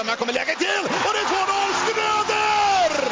[0.00, 0.08] Lundström.
[0.08, 3.10] Här kommer läget till och det är 2-0 Schröder!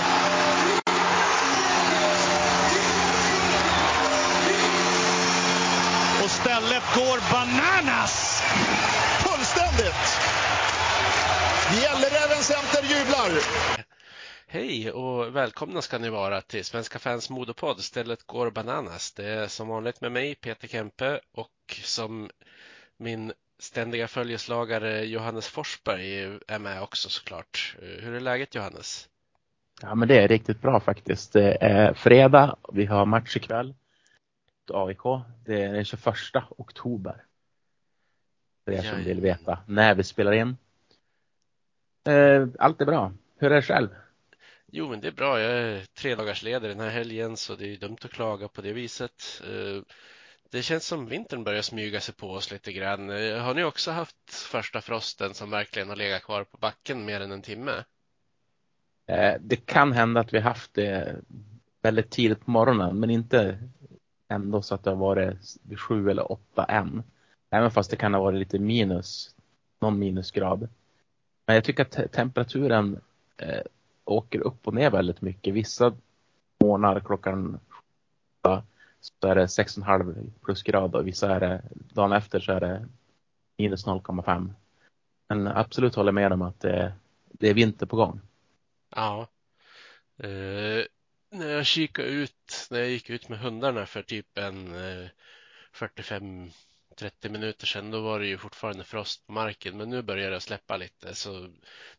[6.25, 8.43] Och stället går bananas!
[9.23, 10.21] Fullständigt!
[11.83, 13.43] Gälleräven Center jublar!
[14.47, 19.13] Hej och välkomna ska ni vara till Svenska fans modepodd Stället går bananas.
[19.13, 22.31] Det är som vanligt med mig Peter Kempe och som
[22.99, 27.77] min ständiga följeslagare Johannes Forsberg är med också såklart.
[27.81, 29.09] Hur är läget Johannes?
[29.83, 31.33] Ja men det är riktigt bra faktiskt.
[31.33, 33.75] Det är fredag, vi har match ikväll.
[34.71, 35.03] AIK.
[35.45, 36.05] Det är den 21
[36.49, 37.25] oktober.
[38.65, 40.57] För er som vill veta när vi spelar in.
[42.09, 43.13] Eh, allt är bra.
[43.39, 43.89] Hur är det själv?
[44.67, 45.41] Jo, men det är bra.
[45.41, 48.61] Jag är tre dagars ledig den här helgen så det är dumt att klaga på
[48.61, 49.43] det viset.
[50.51, 53.11] Det känns som vintern börjar smyga sig på oss lite grann.
[53.11, 57.21] Eh, har ni också haft första frosten som verkligen har legat kvar på backen mer
[57.21, 57.73] än en timme?
[59.07, 61.17] Eh, det kan hända att vi haft det
[61.83, 63.59] väldigt tidigt på morgonen men inte
[64.29, 65.37] ändå så att det har varit
[65.77, 67.03] sju eller åtta än.
[67.51, 69.35] Även fast det kan ha varit lite minus,
[69.81, 70.69] någon minusgrad.
[71.47, 73.01] Men jag tycker att temperaturen
[73.37, 73.63] eh,
[74.05, 75.55] åker upp och ner väldigt mycket.
[75.55, 75.97] Vissa
[76.61, 77.61] månader klockan
[79.01, 82.87] så är det 6,5 plusgrad och vissa är det dagen efter så är det
[83.59, 84.53] minus 0,5.
[85.29, 86.93] Men absolut håller med om att det,
[87.33, 88.21] det är vinter på gång.
[88.91, 89.29] Ja.
[90.19, 90.85] Eh,
[91.31, 95.09] när jag kikade ut, när jag gick ut med hundarna för typ en eh,
[95.73, 96.51] 45
[96.99, 100.41] 30 minuter sedan, då var det ju fortfarande frost på marken, men nu börjar det
[100.41, 101.15] släppa lite.
[101.15, 101.49] Så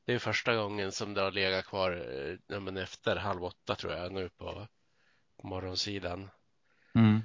[0.05, 3.75] det är första gången som det har legat kvar eh, ja, men efter halv åtta
[3.75, 4.67] tror jag nu på,
[5.37, 6.29] på morgonsidan.
[6.99, 7.21] Mm.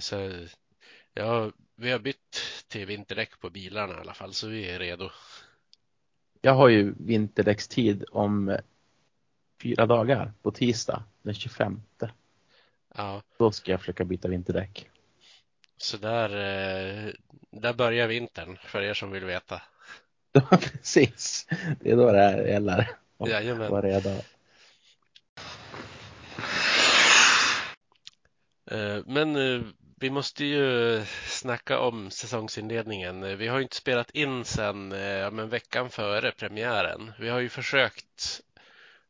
[0.00, 0.46] Så
[1.14, 5.10] ja, vi har bytt till vinterdäck på bilarna i alla fall, så vi är redo.
[6.40, 8.58] Jag har ju vinterdäckstid om
[9.62, 11.82] fyra dagar på tisdag den 25.
[12.94, 13.22] Ja.
[13.38, 14.90] Då ska jag försöka byta vinterdäck.
[15.76, 16.28] Så där,
[17.50, 19.62] där börjar vintern för er som vill veta.
[20.32, 21.46] Ja, precis.
[21.80, 22.90] Det är då det här gäller.
[23.26, 23.70] Jajamän.
[23.70, 24.10] Var redo.
[29.06, 29.34] Men
[30.00, 33.38] vi måste ju snacka om säsongsinledningen.
[33.38, 37.12] Vi har ju inte spelat in sen ja, men veckan före premiären.
[37.18, 38.40] Vi har ju försökt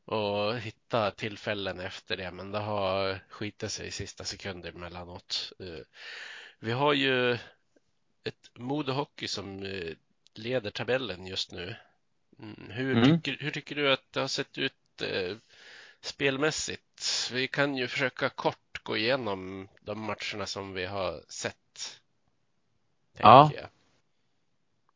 [0.06, 5.52] att hitta tillfällen efter det, men det har skitit sig i sista sekunder emellanåt.
[6.58, 7.32] Vi har ju
[8.24, 9.62] ett Modo Hockey som
[10.34, 11.76] leder tabellen just nu.
[12.68, 13.04] Hur, mm.
[13.04, 15.36] tycker, hur tycker du att det har sett ut eh,
[16.00, 17.30] spelmässigt?
[17.32, 22.00] Vi kan ju försöka kort gå igenom de matcherna som vi har sett.
[23.18, 23.50] Ja.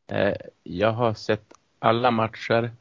[0.07, 0.27] Jag.
[0.27, 2.71] Eh, jag har sett alla matcher.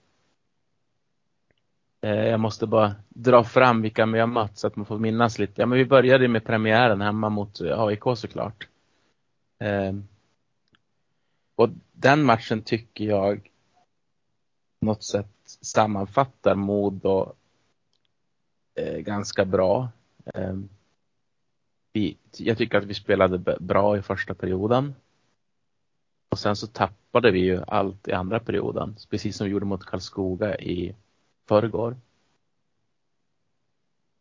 [2.00, 5.38] Eh, jag måste bara dra fram vilka vi har mött så att man får minnas
[5.38, 5.62] lite.
[5.62, 8.68] Ja, men vi började med premiären hemma mot AIK såklart.
[11.54, 13.50] Och den matchen tycker jag
[14.80, 17.32] på något sätt sammanfattar Modo
[18.74, 19.88] eh, ganska bra
[21.94, 24.94] vi, jag tycker att vi spelade bra i första perioden.
[26.28, 29.84] Och sen så tappade vi ju allt i andra perioden, precis som vi gjorde mot
[29.84, 30.94] Karlskoga i
[31.48, 31.96] förrgår.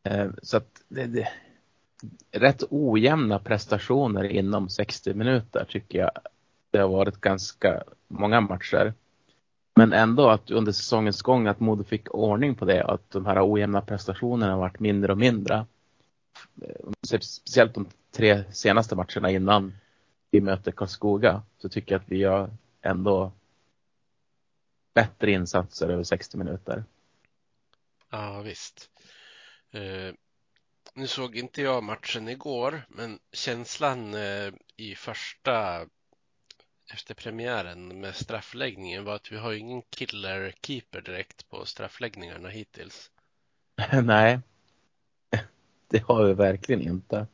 [0.04, 1.28] Eh, så att det, det,
[2.32, 6.12] rätt ojämna prestationer inom 60 minuter tycker jag
[6.72, 8.94] det har varit ganska många matcher.
[9.76, 13.26] Men ändå att under säsongens gång att Modo fick ordning på det och att de
[13.26, 15.66] här ojämna prestationerna varit mindre och mindre.
[17.06, 19.74] Speciellt de tre senaste matcherna innan
[20.32, 22.50] vi möter Karlskoga så tycker jag att vi har
[22.82, 23.32] ändå
[24.94, 26.84] bättre insatser över 60 minuter.
[28.10, 28.90] Ja visst.
[29.72, 30.14] Eh,
[30.94, 35.86] nu såg inte jag matchen igår, men känslan eh, i första
[36.94, 43.12] efter premiären med straffläggningen var att vi har ingen killer keeper direkt på straffläggningarna hittills.
[44.04, 44.40] Nej,
[45.94, 47.28] det har vi verkligen inte.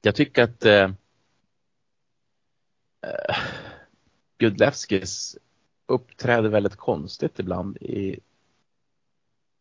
[0.00, 0.90] Jag tycker att eh,
[3.02, 3.36] eh,
[4.38, 5.38] Gudlevskis
[5.86, 8.20] uppträder väldigt konstigt ibland i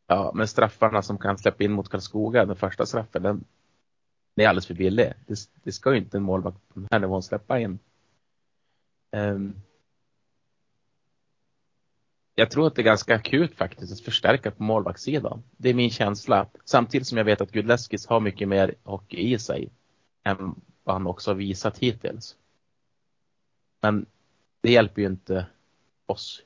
[0.08, 3.44] Ja, men straffarna som kan släppa in mot Karlskoga, den första straffen, den,
[4.36, 5.14] den är alldeles för billig.
[5.28, 7.80] Det, det ska ju inte en målvakt på den här nivån släppa in.
[9.12, 9.62] Um,
[12.40, 15.44] jag tror att det är ganska akut faktiskt att förstärka på målvaktssidan.
[15.58, 16.48] Det är min känsla.
[16.66, 19.70] Samtidigt som jag vet att Gudleskis har mycket mer hockey i sig
[20.24, 22.38] än vad han också har visat hittills.
[23.82, 24.06] Men
[24.62, 25.46] det hjälper ju inte
[26.06, 26.44] oss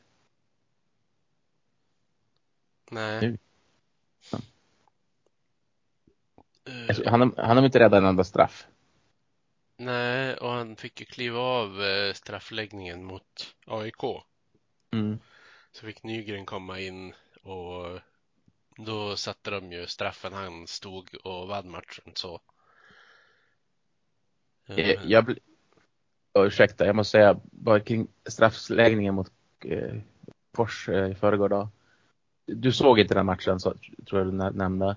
[2.91, 3.21] Nej.
[3.21, 3.37] Nu.
[6.65, 8.67] Eh, Han, har- han har inte räddat en enda straff.
[9.77, 14.03] nej, och han fick ju kliva av eh, straffläggningen mot AIK.
[14.93, 15.19] Mm.
[15.71, 17.13] Så fick Nygren komma in
[17.43, 17.99] och
[18.77, 22.41] då satte de ju straffen han stod och vann matchen så.
[24.67, 25.39] Eh, Eh, Jag bl-
[26.33, 29.31] oh, ursäkta, jag måste säga bara kring straffläggningen mot
[29.65, 29.95] eh,
[30.53, 31.69] Fors eh, i förrgår då.
[32.45, 33.73] Du såg inte den matchen så
[34.05, 34.95] tror jag du nä- nämnde.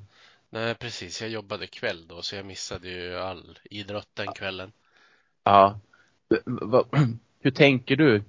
[0.51, 1.21] Nej, precis.
[1.21, 4.73] Jag jobbade kväll då så jag missade ju all idrott den kvällen.
[5.45, 5.81] Ja.
[7.41, 8.23] Hur tänker du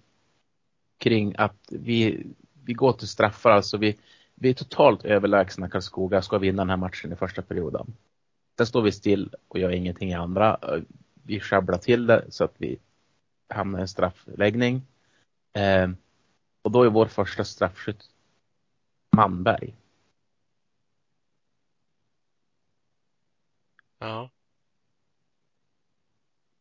[0.97, 2.27] kring att vi,
[2.63, 3.97] vi går till straffar, alltså vi,
[4.36, 7.94] vi är totalt överlägsna Karlskoga, ska vinna den här matchen i första perioden.
[8.57, 10.59] Sen står vi still och gör ingenting i andra.
[11.24, 12.77] Vi sjabblar till det så att vi
[13.50, 14.81] hamnar i en straffläggning.
[15.53, 15.89] Eh,
[16.62, 18.09] och då är vår första straffskytt
[19.15, 19.75] Manberg.
[24.00, 24.30] Ja,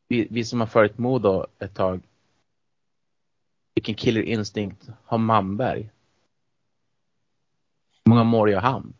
[0.08, 2.00] Vi, vi som har följt Modo ett tag.
[3.74, 5.90] Vilken killer instinct har Manberg?
[8.04, 8.94] Hur många mål gör han?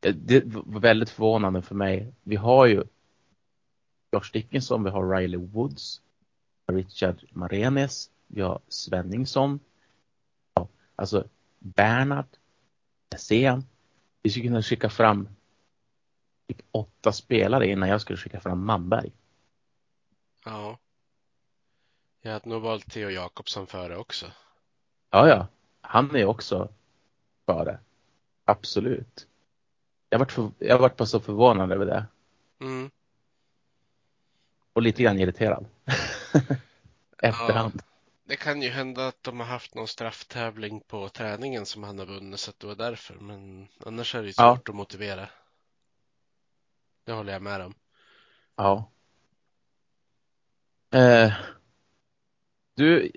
[0.00, 2.12] Det var väldigt förvånande för mig.
[2.22, 2.84] Vi har ju
[4.12, 6.02] Josh Dickinson, vi har Riley Woods,
[6.66, 9.60] Richard Marenes, vi har Svenningsson,
[10.54, 12.26] ja, alltså Bernhard,
[13.14, 13.64] Essén.
[14.22, 15.28] Vi skulle kunna skicka fram
[16.48, 19.12] typ åtta spelare innan jag skulle skicka fram Manberg.
[20.44, 20.78] ja.
[22.22, 24.26] Jag hade nog valt Theo Jakobsson före också.
[25.10, 25.46] Ja, ja.
[25.80, 26.68] Han är också
[27.46, 27.78] före.
[28.44, 29.26] Absolut.
[30.08, 32.06] Jag varit, för, jag varit bara så förvånad över det.
[32.60, 32.90] Mm.
[34.72, 35.66] Och lite grann irriterad.
[37.18, 37.82] Efterhand.
[38.24, 42.06] Det kan ju hända att de har haft någon strafftävling på träningen som han har
[42.06, 43.14] vunnit så att det var därför.
[43.14, 44.54] Men annars är det ju Ja.
[44.56, 45.28] svårt att motivera.
[47.04, 47.74] Det håller jag med om.
[48.56, 48.90] Ja.
[50.98, 51.32] Eh,
[52.74, 53.10] du,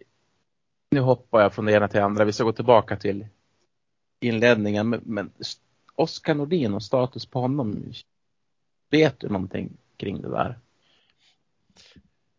[0.92, 2.26] nu hoppar jag från det ena till det andra.
[2.26, 3.28] Vi ska gå tillbaka till
[4.20, 4.90] inledningen.
[4.90, 5.34] Men, men
[5.96, 7.94] Oskar Nordin och status på honom.
[8.90, 10.60] Vet du någonting kring det där?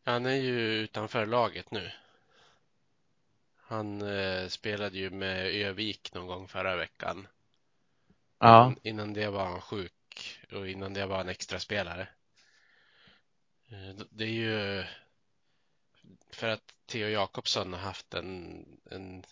[0.04, 1.90] Han är ju utanför laget nu.
[3.56, 7.26] Han eh, spelade ju med Övik någon gång förra veckan.
[8.38, 8.74] Ja.
[8.82, 9.92] Innan, det var han sjuk
[10.52, 12.08] och innan det var han extra spelare.
[13.68, 14.84] Eh, Det är ju
[16.36, 19.22] för att Theo Jakobsson har haft en, en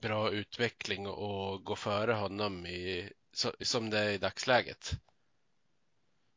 [0.00, 4.92] bra utveckling och gå före honom i, så, som det är i dagsläget.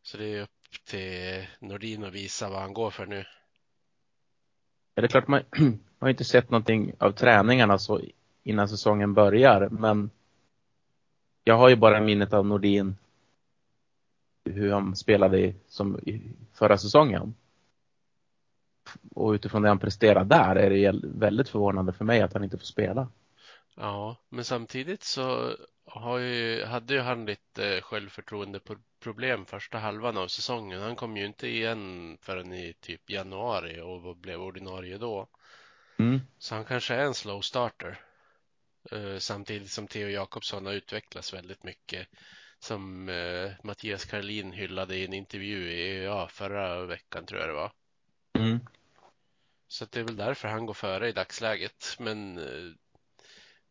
[0.04, 3.26] Så det är upp till Nordin att visa vad han går för nu.
[4.96, 8.02] Ja, det är klart man, man har inte sett någonting av träningarna så
[8.44, 10.10] innan säsongen börjar, men
[11.44, 12.96] jag har ju bara minnet av Nordin
[14.46, 16.22] hur han spelade i, som i
[16.54, 17.36] förra säsongen.
[19.12, 22.58] Och utifrån det han presterar där är det väldigt förvånande för mig att han inte
[22.58, 23.08] får spela.
[23.76, 25.56] Ja, men samtidigt så
[25.86, 30.82] har ju, hade ju han lite självförtroendeproblem första halvan av säsongen.
[30.82, 35.28] Han kom ju inte igen förrän i typ januari och blev ordinarie då.
[35.98, 36.22] Mm.
[36.38, 38.00] Så han kanske är en slow starter.
[38.92, 42.08] Eh, Samtidigt som Theo Jakobsson har utvecklats väldigt mycket.
[42.60, 47.54] Som eh, Mattias Karlin hyllade i en intervju i ja, förra veckan tror jag det
[47.54, 47.72] var.
[48.40, 48.60] Mm.
[49.76, 51.96] Så det är väl därför han går före i dagsläget.
[52.00, 52.74] Men eh,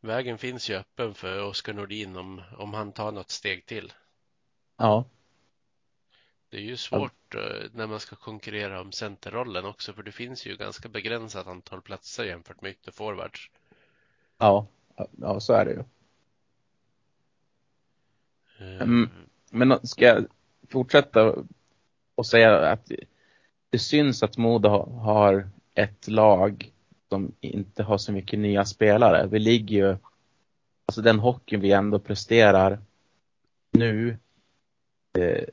[0.01, 3.93] vägen finns ju öppen för Oskar Nordin om, om han tar något steg till.
[4.77, 5.05] Ja.
[6.49, 10.47] Det är ju svårt eh, när man ska konkurrera om centerrollen också för det finns
[10.47, 13.51] ju ganska begränsat antal platser jämfört med ytterforwards.
[14.39, 14.67] Ja.
[15.21, 15.85] Ja, så är det ju.
[18.59, 19.11] Eh, Mm.
[19.51, 20.27] Men ska jag
[20.69, 21.35] fortsätta
[22.15, 22.93] och säga att
[23.71, 26.73] det syns att Modo har ett lag
[27.09, 29.27] som inte har så mycket nya spelare.
[29.27, 29.97] Vi ligger ju,
[30.87, 32.79] alltså den hockeyn vi ändå presterar
[33.71, 34.19] nu
[35.19, 35.45] eh,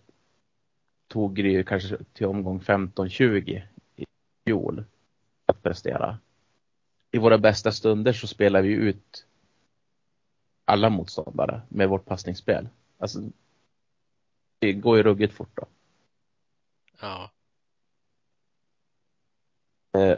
[1.07, 3.61] tog det ju kanske till omgång 15-20
[3.95, 4.05] i
[4.45, 4.83] fjol
[5.45, 6.17] att prestera.
[7.11, 9.25] I våra bästa stunder så spelar vi ut
[10.65, 12.69] alla motståndare med vårt passningsspel.
[12.97, 13.19] Alltså,
[14.59, 15.65] det går ju ruggigt fort då.
[17.01, 17.31] Ja,
[19.93, 20.17] Eh,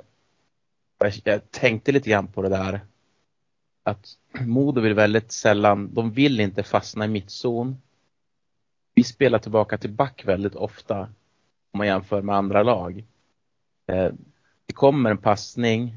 [0.98, 2.82] jag, jag tänkte lite grann på det där.
[3.84, 7.82] Att Modo vill väldigt sällan, de vill inte fastna i mittzon.
[8.96, 11.00] Vi spelar tillbaka till back väldigt ofta.
[11.72, 13.04] Om man jämför med andra lag.
[13.88, 14.12] Eh,
[14.66, 15.96] det kommer en passning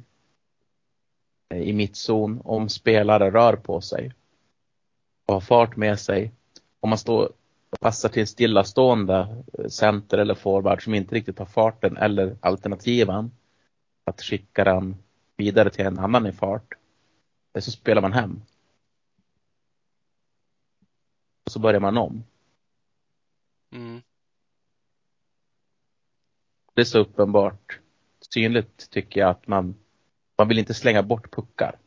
[1.54, 4.12] eh, i mittzon om spelare rör på sig.
[5.26, 6.32] och har fart med sig.
[6.80, 7.32] Om man står
[7.70, 12.36] och passar till en stillastående eh, center eller forward som inte riktigt har farten eller
[12.40, 13.30] alternativen
[14.06, 14.96] att skicka den
[15.36, 16.74] vidare till en annan i fart.
[17.58, 18.42] Så spelar man hem.
[21.44, 22.24] Och så börjar man om.
[23.72, 24.02] Mm.
[26.74, 27.80] Det är så uppenbart
[28.20, 29.74] synligt tycker jag att man,
[30.38, 31.78] man vill inte slänga bort puckar.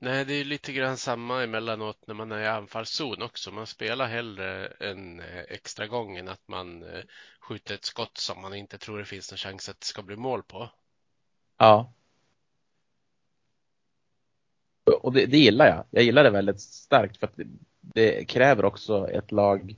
[0.00, 3.52] Nej, det är lite grann samma emellanåt när man är i anfallszon också.
[3.52, 7.04] Man spelar hellre en eh, extra gång än att man eh,
[7.40, 10.16] skjuter ett skott som man inte tror det finns någon chans att det ska bli
[10.16, 10.70] mål på.
[11.56, 11.92] Ja.
[15.02, 15.84] Och det, det gillar jag.
[15.90, 17.46] Jag gillar det väldigt starkt för att det,
[17.80, 19.76] det kräver också ett lag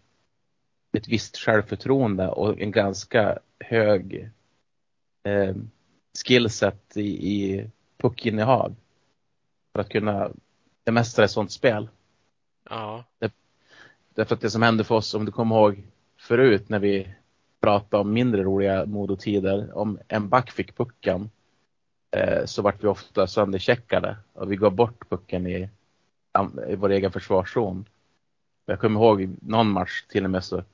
[0.93, 4.31] ett visst självförtroende och en ganska hög
[5.23, 5.55] eh,
[6.25, 8.75] skillset i, i puckinnehav
[9.73, 10.31] för att kunna
[10.85, 11.89] bemästra ett sånt spel.
[12.71, 13.05] Ja.
[13.19, 13.33] Det,
[14.15, 15.83] därför att det som hände för oss, om du kommer ihåg
[16.17, 17.15] förut när vi
[17.61, 21.31] pratade om mindre roliga modotider, om en back fick pucken
[22.45, 25.69] så vart vi ofta söndercheckade och vi gav bort pucken i,
[26.69, 27.85] i vår egen försvarszon.
[28.67, 30.65] Jag kommer ihåg någon match till och med så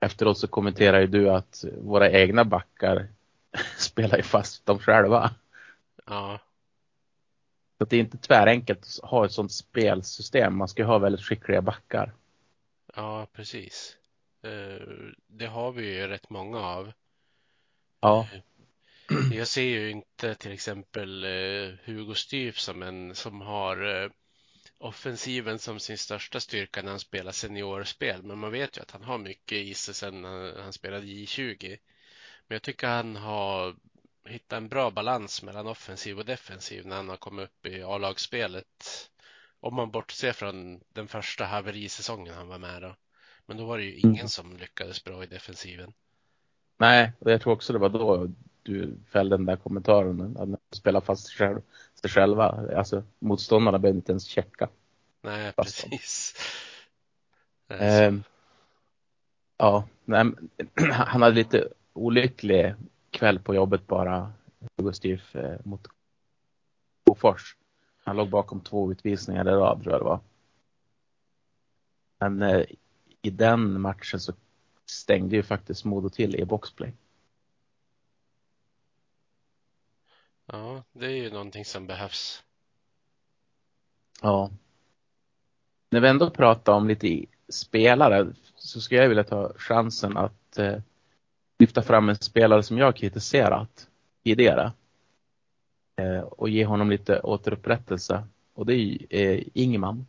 [0.00, 3.08] efteråt så kommenterade ju du att våra egna backar
[3.78, 5.30] spelar ju fast dem själva.
[6.06, 6.40] Ja.
[7.78, 10.56] Så det är inte tvärenkelt att ha ett sånt spelsystem.
[10.56, 12.12] Man ska ju ha väldigt skickliga backar.
[12.94, 13.96] Ja, precis.
[14.42, 14.86] Eh,
[15.26, 16.92] det har vi ju rätt många av.
[18.00, 18.28] Ja.
[19.18, 24.10] Eh, jag ser ju inte till exempel eh, Hugo Styf som en som har
[24.78, 28.22] offensiven som sin största styrka när han spelar seniorspel.
[28.22, 30.24] Men man vet ju att han har mycket i sig sen
[30.58, 31.78] han spelade J20.
[32.48, 33.76] Men jag tycker han har
[34.28, 39.10] hittat en bra balans mellan offensiv och defensiv när han har kommit upp i A-lagsspelet.
[39.60, 42.96] Om man bortser från den första haverisäsongen han var med då.
[43.46, 44.28] Men då var det ju ingen mm.
[44.28, 45.92] som lyckades bra i defensiven.
[46.78, 48.28] Nej, och jag tror också det var då
[48.66, 50.36] du fällde den där kommentaren.
[50.36, 51.62] Att de spelar fast sig
[52.08, 52.76] själva.
[52.76, 54.68] Alltså motståndarna behöver inte ens checka.
[55.22, 56.34] Nej, precis.
[57.68, 58.14] Eh,
[59.56, 60.32] ja, nej,
[60.90, 62.74] han hade lite olycklig
[63.10, 64.32] kväll på jobbet bara,
[64.76, 65.86] Hugo Styf eh, mot
[67.06, 67.56] Bofors.
[68.04, 70.20] Han låg bakom två utvisningar i rad tror jag det var.
[72.18, 72.64] Men eh,
[73.22, 74.32] i den matchen så
[74.86, 76.92] stängde ju faktiskt Modo till i boxplay.
[80.46, 82.42] Ja, det är ju någonting som behövs.
[84.22, 84.50] Ja.
[85.90, 90.78] När vi ändå pratar om lite spelare så skulle jag vilja ta chansen att eh,
[91.58, 93.88] lyfta fram en spelare som jag kritiserat
[94.24, 94.72] tidigare.
[95.96, 98.26] Eh, och ge honom lite återupprättelse.
[98.54, 100.06] Och det är eh, Ingman.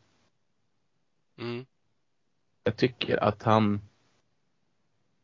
[1.38, 1.66] Mm.
[2.64, 3.82] Jag tycker att han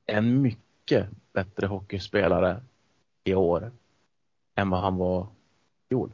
[0.05, 2.63] är en mycket bättre hockeyspelare
[3.23, 3.71] i år
[4.55, 5.27] än vad han var
[5.89, 6.13] fjol.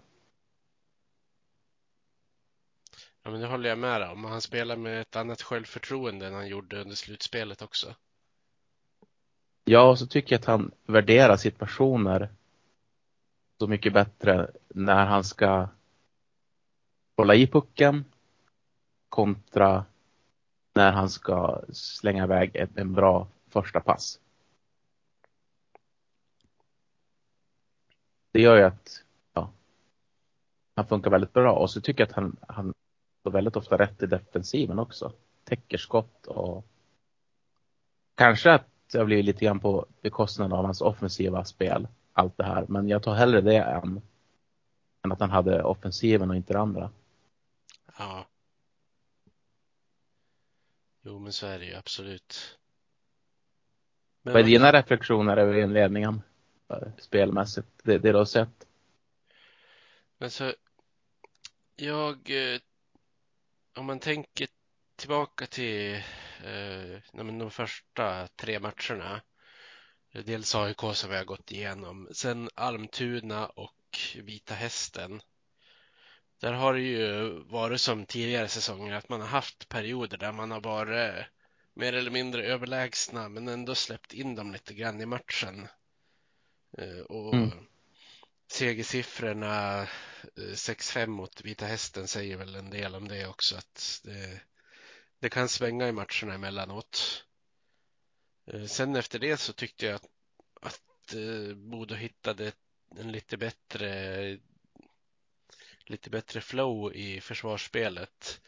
[3.23, 4.23] Ja, men det håller jag med om.
[4.23, 7.95] Han spelar med ett annat självförtroende än han gjorde under slutspelet också.
[9.63, 12.29] Ja, och så tycker jag att han värderar situationer
[13.59, 15.67] så mycket bättre när han ska
[17.17, 18.05] hålla i pucken
[19.09, 19.85] kontra
[20.73, 24.19] när han ska slänga iväg en bra första pass.
[28.31, 29.51] Det gör ju att ja,
[30.75, 32.73] han funkar väldigt bra och så tycker jag att han, han
[33.23, 35.13] får väldigt ofta rätt i defensiven också.
[35.43, 36.65] Täcker skott och
[38.15, 38.65] kanske att
[38.97, 41.87] har blivit lite grann på bekostnad av hans offensiva spel.
[42.13, 42.65] Allt det här.
[42.67, 44.01] Men jag tar hellre det än,
[45.05, 46.91] än att han hade offensiven och inte det andra.
[47.97, 48.25] Ja.
[51.01, 52.59] Jo, men så är det ju absolut.
[54.21, 56.21] Men Vad är dina reflektioner över inledningen?
[56.69, 58.67] Eh, spelmässigt, det, det du har sett?
[60.17, 60.53] Men så,
[61.75, 62.59] jag, eh,
[63.77, 64.47] om man tänker
[64.95, 65.93] tillbaka till
[66.43, 69.21] eh, de första tre matcherna.
[70.25, 75.21] Dels AIK som vi har gått igenom, sen Almtuna och Vita Hästen.
[76.39, 80.51] Där har det ju varit som tidigare säsonger att man har haft perioder där man
[80.51, 81.25] har varit
[81.73, 85.67] mer eller mindre överlägsna men ändå släppt in dem lite grann i matchen.
[86.77, 87.51] Eh, och mm.
[88.51, 89.87] segersiffrorna
[90.35, 94.41] 6-5 eh, mot Vita Hästen säger väl en del om det också att det,
[95.19, 97.23] det kan svänga i matcherna emellanåt.
[98.51, 100.09] Eh, sen efter det så tyckte jag att,
[100.61, 101.13] att
[101.55, 102.51] Modo hittade
[102.95, 104.37] en lite bättre
[105.85, 108.41] lite bättre flow i försvarsspelet.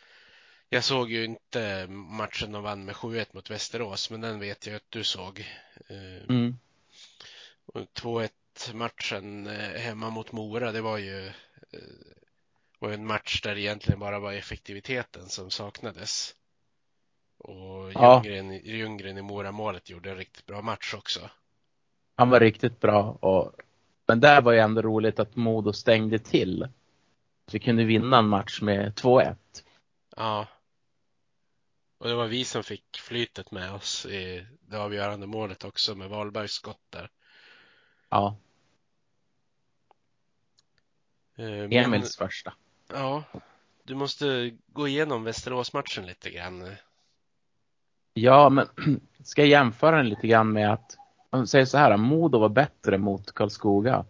[0.70, 4.76] Jag såg ju inte matchen de vann med 7-1 mot Västerås, men den vet jag
[4.76, 5.46] att du såg.
[6.30, 6.58] Mm.
[7.74, 8.30] Och 2-1
[8.74, 11.34] matchen eh, hemma mot Mora, det var ju eh,
[12.80, 16.36] var en match där det egentligen bara var effektiviteten som saknades.
[17.38, 18.24] Och Ja.
[18.26, 21.30] Ljunggren, Ljunggren i Mora-målet gjorde en riktigt bra match också.
[22.16, 23.18] Han var riktigt bra.
[23.22, 23.52] Och,
[24.08, 26.68] men där var ju ändå roligt att Modo stängde till.
[27.48, 29.36] Så vi kunde vinna en match med 2-1.
[30.16, 30.48] Ja.
[31.98, 36.10] Och det var vi som fick flytet med oss i det avgörande målet också med
[36.10, 37.10] Wahlbergs skott där.
[38.12, 38.36] Ja,
[41.36, 42.54] Eh, men- Emils första.
[42.88, 43.24] Ja,
[43.84, 46.76] du måste gå igenom Västerås-matchen lite grann.
[48.14, 48.68] Ja, men
[49.24, 50.98] ska jag jämföra den lite grann med att,
[51.30, 54.06] om vi säger så här, Modo var bättre mot Karlskoga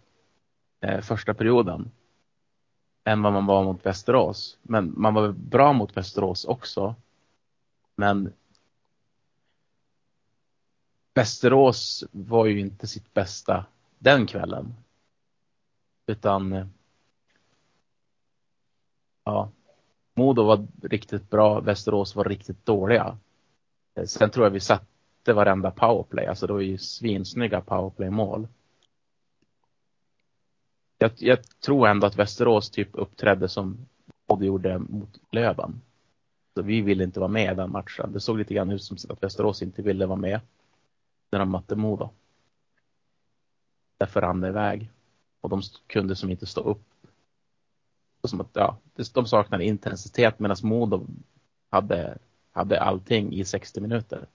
[0.81, 1.91] eh, första perioden
[3.03, 4.57] än vad man var mot Västerås.
[4.61, 6.95] Men man var bra mot Västerås också.
[7.95, 8.33] Men
[11.13, 13.65] Västerås var ju inte sitt bästa
[14.01, 14.73] den kvällen.
[16.07, 16.67] Utan eh,
[19.23, 19.51] ja,
[20.13, 23.17] Modo var riktigt bra, Västerås var riktigt dåliga.
[23.95, 28.47] Eh, sen tror jag vi satte varenda powerplay, alltså det var ju svinsnygga powerplay-mål.
[30.97, 33.87] Jag, jag tror ändå att Västerås typ uppträdde som
[34.29, 35.81] Modo gjorde mot Löven.
[36.53, 38.11] Så vi ville inte vara med i den matchen.
[38.13, 40.39] Det såg lite grann ut som att Västerås inte ville vara med
[41.31, 42.09] när de mötte Modo.
[44.01, 44.89] Därför rann det iväg.
[45.41, 46.83] Och de kunde som inte stå upp.
[48.23, 48.77] Som att, ja,
[49.13, 51.07] de saknade intensitet medan Modo
[51.69, 52.17] hade,
[52.51, 54.27] hade allting i 60 minuter.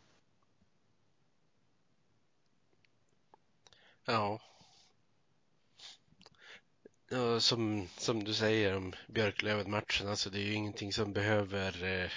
[4.05, 4.41] Ja.
[7.11, 12.11] ja som, som du säger om Björklöven-matchen, alltså det är ju ingenting som behöver eh,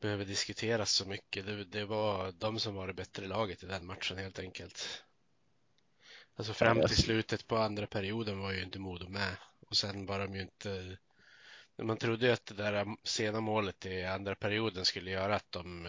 [0.00, 1.46] behöver diskuteras så mycket.
[1.46, 5.05] Det, det var de som var det bättre laget i den matchen helt enkelt.
[6.36, 9.36] Alltså fram till slutet på andra perioden var ju inte Modo med
[9.68, 10.96] och sen var de ju inte
[11.82, 15.86] man trodde ju att det där sena målet i andra perioden skulle göra att de,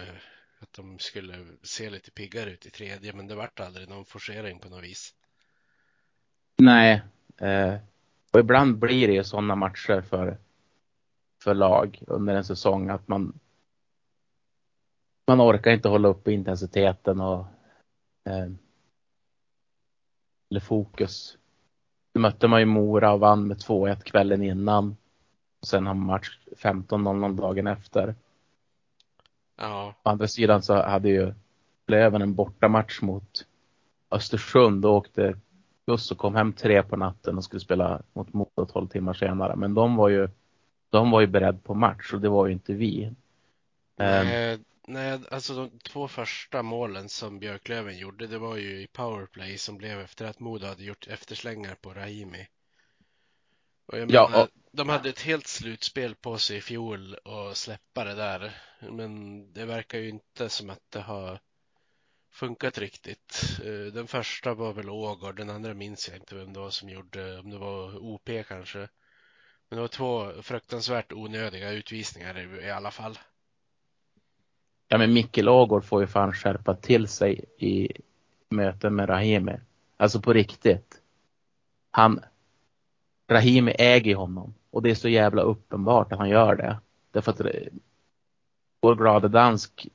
[0.58, 4.58] att de skulle se lite piggare ut i tredje, men det vart aldrig någon forcering
[4.58, 5.14] på något vis.
[6.56, 7.02] Nej.
[7.36, 7.74] Eh,
[8.32, 10.38] och ibland blir det ju sådana matcher för,
[11.42, 13.38] för lag under en säsong att man
[15.26, 17.46] man orkar inte hålla uppe intensiteten och
[18.24, 18.48] eh,
[20.50, 21.38] eller fokus.
[22.14, 24.96] Nu mötte man ju Mora och vann med 2-1 kvällen innan.
[25.60, 28.14] Och sen har man match 15-0 dagen efter.
[29.56, 31.34] Ja, Å andra sidan så hade ju
[31.86, 33.46] Löven en bortamatch mot
[34.10, 35.38] Östersund och åkte
[35.86, 39.56] buss och kom hem tre på natten och skulle spela mot Modo 12 timmar senare.
[39.56, 40.28] Men de var ju,
[40.90, 43.04] de var ju beredd på match och det var ju inte vi.
[43.96, 44.58] Ehm, nej,
[44.88, 49.78] nej, alltså de två första målen som Björklöven gjorde, det var ju i powerplay som
[49.78, 52.48] blev efter att Modo hade gjort efterslängar på Rahimi.
[53.86, 57.56] Och jag Ja, menar, och- de hade ett helt slutspel på sig i fjol och
[57.56, 58.52] släppa det där.
[58.80, 61.40] Men det verkar ju inte som att det har
[62.32, 63.42] funkat riktigt.
[63.64, 66.88] Eh, Den första var väl Ågård, den andra minns jag inte vem det var som
[66.88, 68.78] gjorde, om det var OP kanske.
[69.68, 73.18] Men det var två fruktansvärt onödiga utvisningar i, i alla fall.
[74.88, 77.88] Ja men Mikkel Ågård får ju fan skärpa till sig i
[78.48, 79.56] möten med Rahimi.
[79.96, 81.02] Alltså på riktigt.
[81.90, 82.20] Han,
[83.28, 84.54] Rahimi äger honom.
[84.70, 86.78] Och det är så jävla uppenbart att han gör det.
[87.10, 87.68] Därför att det-
[88.80, 89.88] vår glada dansk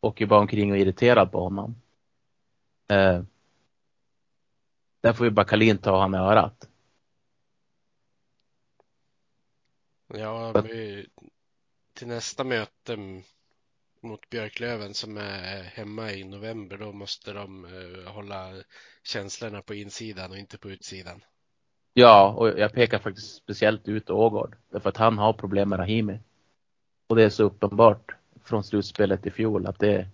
[0.00, 1.74] åker bara omkring och är irriterad på honom.
[2.88, 3.22] Eh,
[5.00, 6.68] där får ju Bakalin ta han i örat.
[10.06, 10.64] Ja,
[11.94, 12.96] till nästa möte
[14.00, 18.52] mot Björklöven som är hemma i november, då måste de eh, hålla
[19.02, 21.24] känslorna på insidan och inte på utsidan.
[21.92, 24.56] Ja, och jag pekar faktiskt speciellt ut Ågård.
[24.70, 26.18] Därför att han har problem med Rahimi.
[27.06, 30.08] Och det är så uppenbart från slutspelet i fjol att det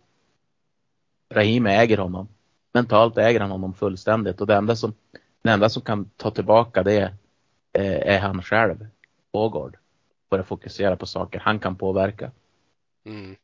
[1.30, 2.28] Rahimi äger honom.
[2.72, 4.94] Mentalt äger han honom fullständigt och det enda som,
[5.42, 7.14] det enda som kan ta tillbaka det
[7.72, 8.86] eh, är han själv,
[9.32, 9.78] Ågård.
[10.30, 12.30] Börja fokusera på saker han kan påverka.
[13.04, 13.36] Mm.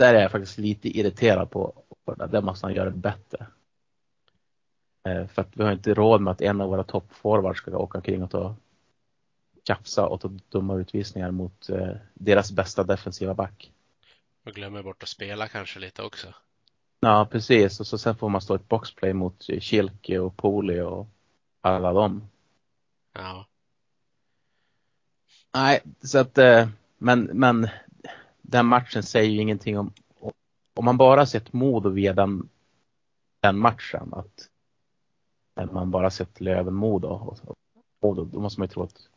[0.00, 2.30] Där är jag faktiskt lite irriterad på Ågård.
[2.30, 3.46] Där måste han göra det bättre.
[5.08, 7.98] Eh, För att vi har inte råd med att en av våra toppforwards ska åka
[7.98, 8.56] omkring och ta
[9.66, 13.72] tjafsa och ta dumma utvisningar mot eh, deras bästa defensiva back.
[14.46, 16.34] Och glömmer bort att spela kanske lite också.
[17.00, 17.80] Ja, precis.
[17.80, 21.06] Och så sen får man stå ett boxplay mot Kilke och Poli och
[21.60, 22.28] alla dem.
[23.12, 23.46] Ja.
[25.54, 27.68] Nej, så att, eh, men, men
[28.50, 29.92] den matchen säger ju ingenting om,
[30.74, 32.48] om man bara sett Modo via den,
[33.40, 34.48] den matchen, att
[35.72, 37.56] man bara sett Löven-Modo, och,
[38.00, 39.08] och, då måste man ju tro att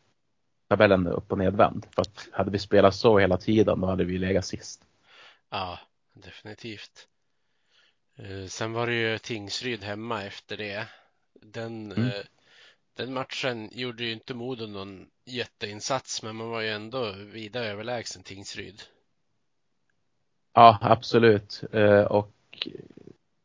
[0.68, 1.86] tabellen är upp och nedvänd.
[1.92, 4.86] För att hade vi spelat så hela tiden, då hade vi legat sist.
[5.50, 5.80] Ja,
[6.14, 7.08] definitivt.
[8.16, 10.88] Eh, sen var det ju Tingsryd hemma efter det.
[11.42, 12.08] Den, mm.
[12.08, 12.24] eh,
[12.94, 18.24] den matchen gjorde ju inte Modo någon jätteinsats, men man var ju ändå vida överlägsen
[18.24, 18.82] Tingsryd.
[20.54, 21.64] Ja, absolut.
[21.72, 22.68] Eh, och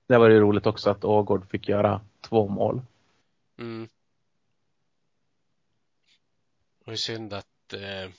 [0.06, 2.82] det var ju roligt också att Ågård fick göra två mål.
[3.58, 3.88] Mm.
[6.84, 8.10] Det var synd att, eh,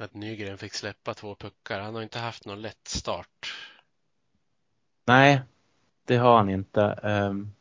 [0.00, 1.80] att Nygren fick släppa två puckar.
[1.80, 3.54] Han har inte haft någon lätt start.
[5.04, 5.40] Nej,
[6.04, 6.80] det har han inte.
[7.02, 7.52] Um,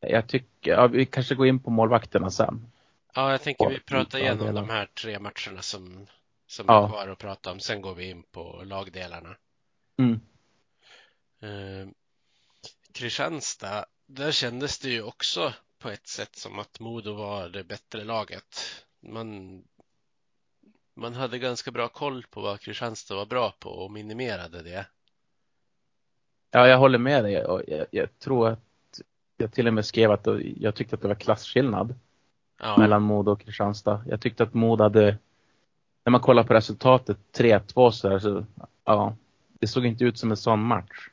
[0.00, 2.70] jag tycker, ja, vi kanske går in på målvakterna sen.
[3.14, 6.06] Ja, jag tänker vi pratar igenom de här tre matcherna som,
[6.48, 6.84] som ja.
[6.84, 7.60] är kvar att prata om.
[7.60, 9.36] Sen går vi in på lagdelarna.
[9.98, 10.20] Mm.
[11.42, 11.88] Uh,
[12.92, 18.04] Kristianstad, där kändes det ju också på ett sätt som att Modo var det bättre
[18.04, 18.84] laget.
[19.00, 19.62] Man,
[20.94, 24.86] man hade ganska bra koll på vad Kristianstad var bra på och minimerade det.
[26.50, 27.32] Ja, jag håller med dig.
[27.32, 28.60] Jag, jag, tror att
[29.36, 31.94] jag till och med skrev att jag tyckte att det var klasskillnad
[32.60, 32.76] ja.
[32.78, 34.04] mellan Modo och Kristianstad.
[34.06, 35.18] Jag tyckte att Modo hade,
[36.08, 38.44] när man kollar på resultatet 3-2 så där, så
[38.84, 39.16] ja,
[39.60, 41.08] det såg inte ut som en sån match.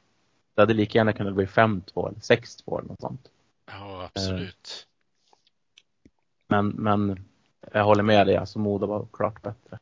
[0.53, 3.31] Det hade lika gärna kunnat bli 5-2 eller 6-2 eller något sånt.
[3.65, 4.87] Ja, absolut.
[6.47, 7.25] Men, men
[7.71, 9.79] jag håller med dig, alltså Modo var klart bättre.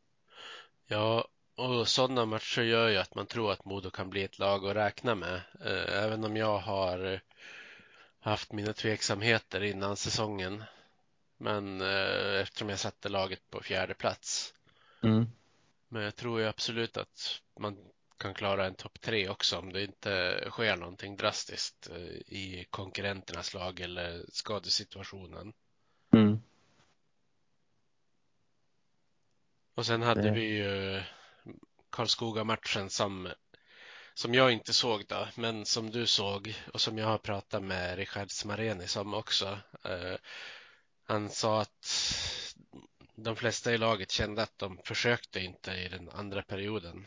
[0.88, 4.66] Ja, och sådana matcher gör ju att man tror att Modo kan bli ett lag
[4.66, 5.42] att räkna med.
[5.66, 7.20] Eh, även om jag har
[8.20, 10.64] haft mina tveksamheter innan säsongen.
[11.38, 14.54] Men eh, eftersom jag satte laget på fjärde plats.
[15.04, 15.28] Mm.
[15.88, 17.78] Men jag tror ju absolut att man
[18.18, 23.54] kan klara en topp tre också om det inte sker någonting drastiskt eh, i konkurrenternas
[23.54, 25.54] lag eller skadesituationen.
[26.14, 26.40] Mm.
[29.76, 31.02] Och sen hade vi ju
[31.90, 33.32] Karlskoga-matchen som,
[34.14, 37.98] som jag inte såg då, men som du såg och som jag har pratat med
[37.98, 39.60] Richard Smareni som också.
[39.84, 40.16] Eh,
[41.06, 42.16] han sa att
[43.16, 47.06] de flesta i laget kände att de försökte inte i den andra perioden.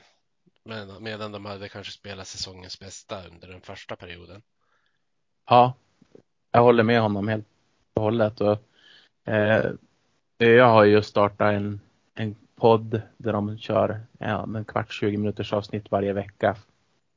[0.65, 4.43] Men, medan de hade kanske spelat säsongens bästa under den första perioden.
[5.49, 5.75] Ja,
[6.51, 7.47] jag håller med honom helt
[7.95, 8.41] och hållet.
[8.41, 8.59] Och,
[9.25, 9.71] eh,
[10.39, 11.81] jag har ju startat en,
[12.15, 16.57] en podd där de kör ja, en kvart, 20 minuters avsnitt varje vecka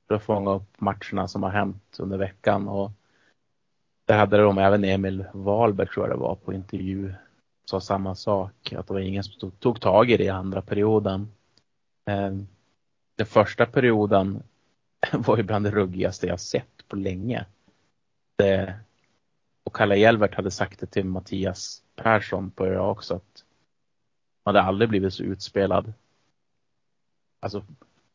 [0.07, 2.67] för att fånga upp matcherna som har hänt under veckan.
[2.67, 2.91] Och
[4.05, 7.13] det hade de även Emil Wahlberg tror jag det var på intervju
[7.69, 10.61] sa samma sak, att det var ingen som tog, tog tag i det i andra
[10.61, 11.31] perioden.
[12.05, 12.47] Ehm,
[13.15, 14.43] den första perioden
[15.13, 17.45] var ju bland det ruggigaste jag sett på länge.
[18.37, 18.79] Det,
[19.63, 23.43] och Kalle Hjelvert hade sagt det till Mattias Persson på ÖA också att
[24.45, 25.93] man hade aldrig blivit så utspelad.
[27.39, 27.65] Alltså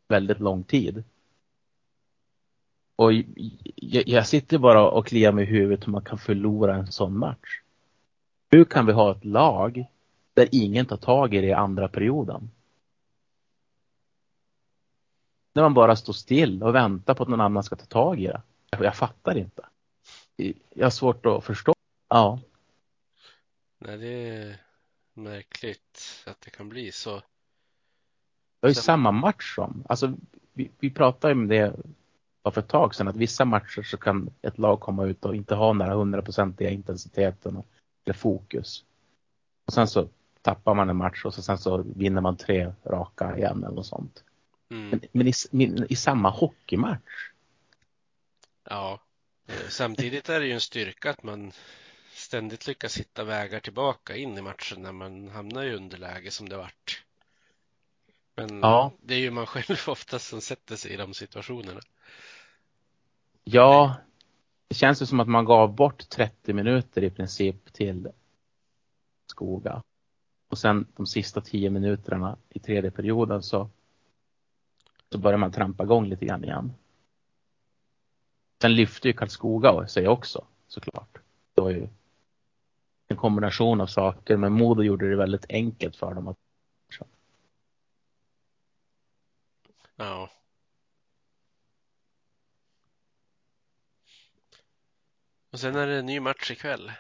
[0.09, 1.05] väldigt lång tid.
[2.97, 3.13] Och
[4.07, 7.64] jag sitter bara och kliar mig i huvudet hur man kan förlora en sån match.
[8.55, 9.87] Hur kan vi ha ett lag
[10.35, 12.51] där ingen tar tag i det i andra perioden?
[15.53, 18.27] När man bara står still och väntar på att någon annan ska ta tag i
[18.27, 18.43] det.
[18.71, 19.67] Jag fattar inte.
[20.75, 21.73] Jag har svårt att förstå.
[22.09, 22.41] Ja.
[23.79, 24.57] Nej, det är
[25.15, 27.15] märkligt att det kan bli så.
[27.15, 27.23] Det
[28.61, 30.15] var ju samma match som, alltså
[30.53, 31.77] vi, vi pratade om det
[32.53, 35.55] för ett tag sedan att vissa matcher så kan ett lag komma ut och inte
[35.55, 37.63] ha den här hundraprocentiga intensiteten
[38.05, 38.85] eller fokus.
[39.67, 40.09] Och sen så
[40.43, 43.87] tappar man en match och så sen så vinner man tre raka igen eller något
[43.87, 44.25] sånt.
[44.71, 44.89] Mm.
[44.91, 47.31] Men, men i, i, samma hockeymatch.
[48.65, 49.01] Ja,
[49.69, 51.53] samtidigt är det ju en styrka att man
[52.13, 56.57] ständigt lyckas hitta vägar tillbaka in i matchen när man hamnar i underläge som det
[56.57, 57.05] vart.
[58.37, 58.93] Men ja.
[59.03, 61.81] det är ju man själv oftast som sätter sig i de situationerna.
[63.45, 63.97] Ja,
[64.75, 68.09] det känns ju som att man gav bort 30 minuter i princip till
[69.27, 69.83] Skoga.
[70.51, 73.71] Och sen de sista 10 minuterna i tredje perioden så
[75.13, 76.73] så börjar man trampa igång lite grann igen.
[78.63, 81.19] Sen lyfte ju Karlskoga sig också såklart.
[81.55, 81.89] Det var ju
[83.09, 86.37] en kombination av saker men Modo gjorde det väldigt enkelt för dem att
[89.97, 90.31] Ja.
[95.55, 96.93] Och sen är det en ny match ikväll.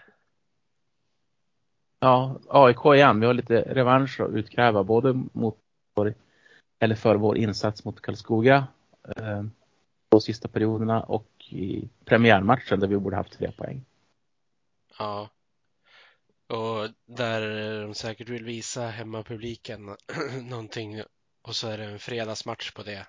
[2.00, 3.20] Ja, AIK igen.
[3.20, 5.58] Vi har lite revansch att utkräva både mot
[5.94, 6.14] vår,
[6.78, 8.66] eller för vår insats mot Karlskoga
[9.16, 9.44] eh,
[10.08, 13.84] de sista perioderna och i premiärmatchen där vi borde haft tre poäng.
[14.98, 15.30] Ja.
[16.46, 19.96] Och där de säkert vill visa hemmapubliken
[20.42, 21.02] någonting
[21.42, 23.06] och så är det en fredagsmatch på det.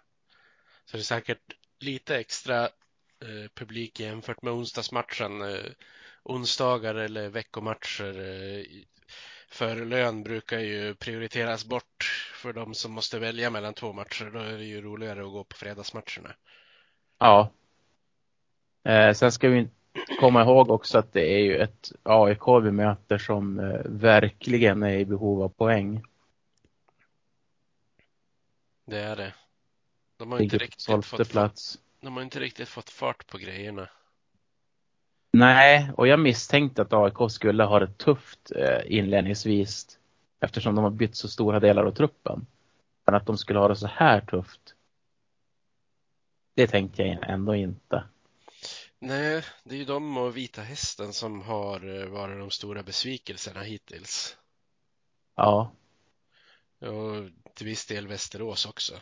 [0.85, 2.69] Så det är säkert lite extra
[3.21, 5.41] eh, publik jämfört med onsdagsmatchen.
[5.41, 5.71] Eh,
[6.23, 8.65] onsdagar eller veckomatcher eh,
[9.49, 14.31] för lön brukar ju prioriteras bort för de som måste välja mellan två matcher.
[14.33, 16.35] Då är det ju roligare att gå på fredagsmatcherna.
[17.17, 17.51] Ja.
[18.83, 19.69] Eh, sen ska vi
[20.19, 24.97] komma ihåg också att det är ju ett AIK vi möter som eh, verkligen är
[24.97, 26.03] i behov av poäng.
[28.85, 29.33] Det är det.
[30.17, 31.79] De har inte riktigt fått, plats.
[32.05, 33.89] De har inte riktigt fått fart på grejerna.
[35.33, 39.99] Nej, och jag misstänkte att AIK skulle ha det tufft eh, inledningsvis
[40.39, 42.47] eftersom de har bytt så stora delar av truppen.
[43.05, 44.75] Men att de skulle ha det så här tufft.
[46.55, 48.03] Det tänkte jag ändå inte.
[48.99, 53.61] Nej, det är ju de och Vita Hästen som har eh, varit de stora besvikelserna
[53.61, 54.37] hittills.
[55.35, 55.71] Ja.
[56.79, 58.93] Och till viss del Västerås också.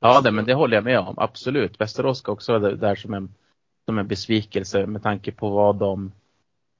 [0.00, 1.14] Ja, det, men det håller jag med om.
[1.18, 1.80] Absolut.
[1.80, 3.34] Västerås ska också vara där som en,
[3.84, 6.12] som en besvikelse med tanke på vad de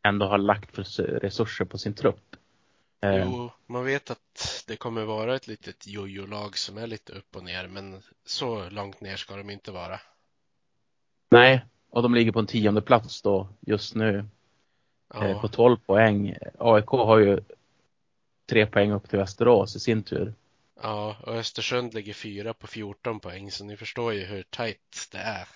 [0.02, 2.36] ändå har lagt för resurser på sin trupp.
[3.02, 3.24] Eh.
[3.24, 7.44] Jo, man vet att det kommer vara ett litet jojo-lag som är lite upp och
[7.44, 10.00] ner, men så långt ner ska de inte vara.
[11.30, 14.18] Nej, och de ligger på en tionde plats då just nu.
[15.14, 15.40] Eh, ja.
[15.40, 16.36] På 12 poäng.
[16.58, 17.40] AIK har ju
[18.48, 20.34] tre poäng upp till Västerås i sin tur.
[20.82, 25.18] Ja, och Östersund ligger fyra på 14 poäng, så ni förstår ju hur tajt det
[25.18, 25.48] är.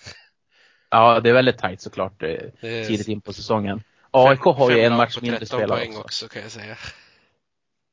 [0.89, 2.85] Ja, det är väldigt tajt såklart eh, är...
[2.85, 3.83] tidigt in på säsongen.
[4.11, 5.99] AIK har ju en match mindre spelad poäng också.
[6.01, 6.77] också kan jag säga.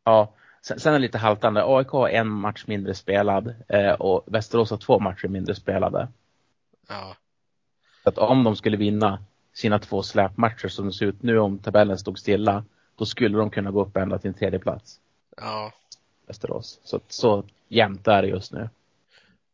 [0.04, 1.64] Ja, sen, sen är det lite haltande.
[1.66, 6.08] AIK har en match mindre spelad eh, och Västerås har två matcher mindre spelade.
[6.88, 7.16] Ja.
[8.02, 11.58] Så att om de skulle vinna sina två släpmatcher som det ser ut nu om
[11.58, 12.64] tabellen stod stilla,
[12.96, 15.00] då skulle de kunna gå upp ända till en tredje plats.
[15.36, 15.72] Ja.
[16.32, 16.80] Västerås.
[16.84, 18.68] Så, så jämnt är det just nu.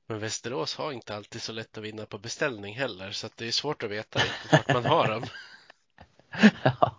[0.06, 3.46] Men Västerås har inte alltid så lätt att vinna på beställning heller, så att det
[3.46, 4.20] är svårt att veta
[4.52, 5.24] vart man har dem.
[6.62, 6.96] ja.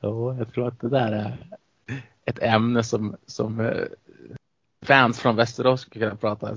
[0.00, 1.36] Jo, jag tror att det där är
[2.24, 3.84] ett ämne som, som eh,
[4.82, 6.56] fans från Västerås skulle kunna prata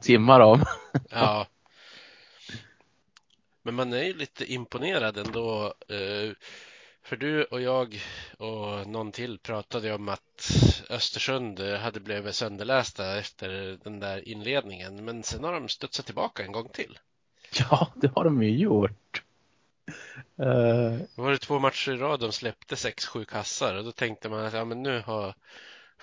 [0.00, 0.64] timmar om.
[1.10, 1.46] ja.
[3.62, 5.74] Men man är ju lite imponerad ändå.
[7.06, 8.00] Eh, för du och jag
[8.38, 10.50] och någon till pratade om att
[10.90, 15.04] Östersund hade blivit sönderlästa efter den där inledningen.
[15.04, 16.98] Men sen har de studsat tillbaka en gång till.
[17.58, 19.22] Ja, det har de ju gjort.
[20.40, 21.00] Uh...
[21.14, 24.54] Var det två matcher i rad de släppte 6-7 kassar och då tänkte man att
[24.54, 25.34] ja, men nu har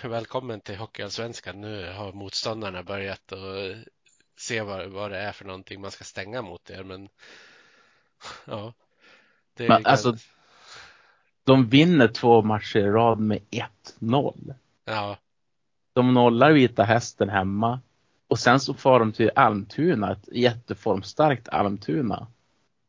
[0.04, 1.62] välkommen till Hockeyallsvenskan.
[1.62, 3.76] Nu har motståndarna börjat och
[4.38, 6.84] se vad, vad det är för någonting man ska stänga mot er.
[6.84, 7.10] Men
[8.46, 8.74] ja,
[9.54, 10.18] det är men, alltså,
[11.44, 13.40] de vinner två matcher i rad med
[14.00, 14.54] 1-0.
[14.86, 15.18] Ja.
[15.94, 17.80] De nollar Vita Hästen hemma
[18.28, 22.28] och sen så far de till Almtuna, ett jätteformstarkt Almtuna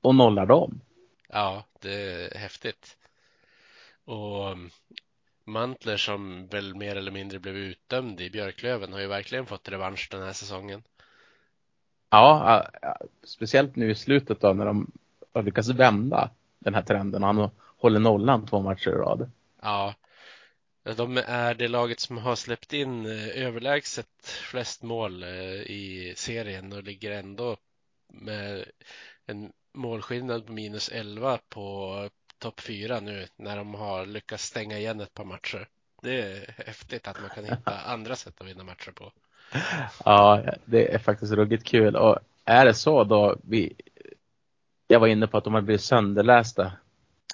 [0.00, 0.80] och nollar dem.
[1.28, 2.96] Ja, det är häftigt.
[4.04, 4.70] Och um,
[5.44, 10.08] Mantler som väl mer eller mindre blev utdömd i Björklöven har ju verkligen fått revansch
[10.10, 10.82] den här säsongen.
[12.10, 12.66] Ja,
[13.24, 14.90] speciellt nu i slutet då när de
[15.32, 17.22] har lyckats vända den här trenden.
[17.22, 17.50] Han
[17.84, 19.30] håller nollan två matcher i rad.
[19.62, 19.94] Ja,
[20.96, 25.28] de är det laget som har släppt in eh, överlägset flest mål eh,
[25.70, 27.56] i serien och ligger ändå
[28.08, 28.64] med
[29.26, 35.00] en målskillnad på minus 11 på topp 4 nu när de har lyckats stänga igen
[35.00, 35.68] ett par matcher.
[36.02, 39.12] Det är häftigt att man kan hitta andra sätt att vinna matcher på.
[40.04, 43.74] Ja, det är faktiskt ruggigt kul och är det så då vi
[44.88, 46.72] jag var inne på att de har blivit sönderlästa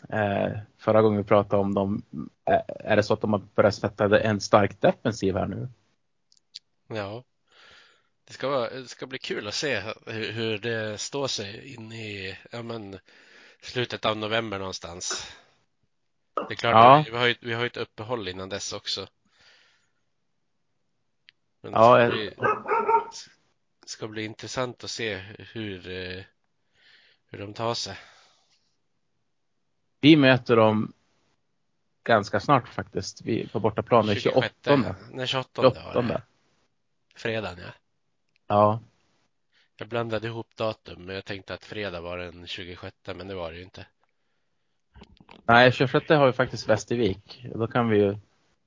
[0.08, 2.02] Eh, förra gången vi pratade om dem,
[2.50, 5.68] eh, är det så att de har börjat sätta en stark defensiv här nu?
[6.88, 7.24] Ja,
[8.24, 11.92] det ska, vara, det ska bli kul att se hur, hur det står sig in
[11.92, 12.98] i ja, men,
[13.60, 15.36] slutet av november någonstans.
[16.34, 17.04] Det är klart, ja.
[17.12, 19.08] vi, har ju, vi har ett uppehåll innan dess också.
[21.60, 22.34] Men ja, det ska bli,
[23.86, 26.24] ska bli intressant att se hur, eh,
[27.26, 27.96] hur de tar sig.
[30.00, 30.92] Vi möter dem
[32.04, 33.22] ganska snart faktiskt.
[33.22, 34.76] Vi på bortaplan den 28.
[35.10, 36.02] Nej, 28, 28.
[36.02, 36.22] var.
[37.14, 37.72] Fredagen ja.
[38.46, 38.80] Ja.
[39.76, 43.50] Jag blandade ihop datum, men jag tänkte att fredag var den 26, men det var
[43.50, 43.86] det ju inte.
[45.44, 47.46] Nej, 26 har ju faktiskt Västervik.
[47.54, 48.16] Då kan vi ju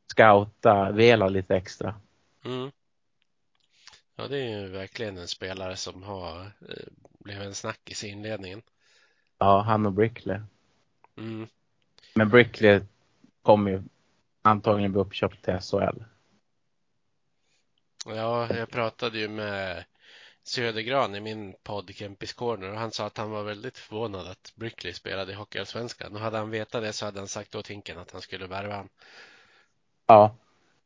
[0.07, 1.95] scouta Vela lite extra.
[2.45, 2.71] Mm.
[4.15, 6.87] Ja, det är ju verkligen en spelare som har eh,
[7.19, 8.61] blivit en snackis i inledningen.
[9.37, 10.39] Ja, han och Brickley.
[11.17, 11.47] Mm.
[12.15, 12.82] Men Brickley
[13.41, 13.84] kommer ju
[14.41, 16.04] antagligen bli uppköpt till SHL.
[18.06, 19.86] Ja, jag pratade ju med
[20.43, 24.54] Södergran i min podd Kempis Corner och han sa att han var väldigt förvånad att
[24.56, 26.15] Brickley spelade i Hockeyallsvenskan.
[26.15, 28.76] Och hade han vetat det så hade han sagt åt Hinken att han skulle värva
[28.76, 28.89] han.
[30.06, 30.36] Ja.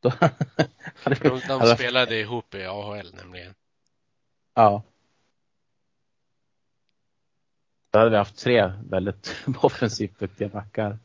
[1.04, 3.54] De, de spelade ihop i AHL nämligen.
[4.54, 4.82] Ja.
[7.90, 10.98] Då hade vi haft tre väldigt offensivt duktiga backar.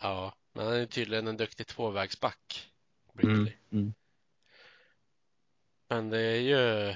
[0.00, 2.70] Ja, men han är tydligen en duktig tvåvägsback.
[3.22, 3.94] Mm, mm.
[5.88, 6.94] Men det är ju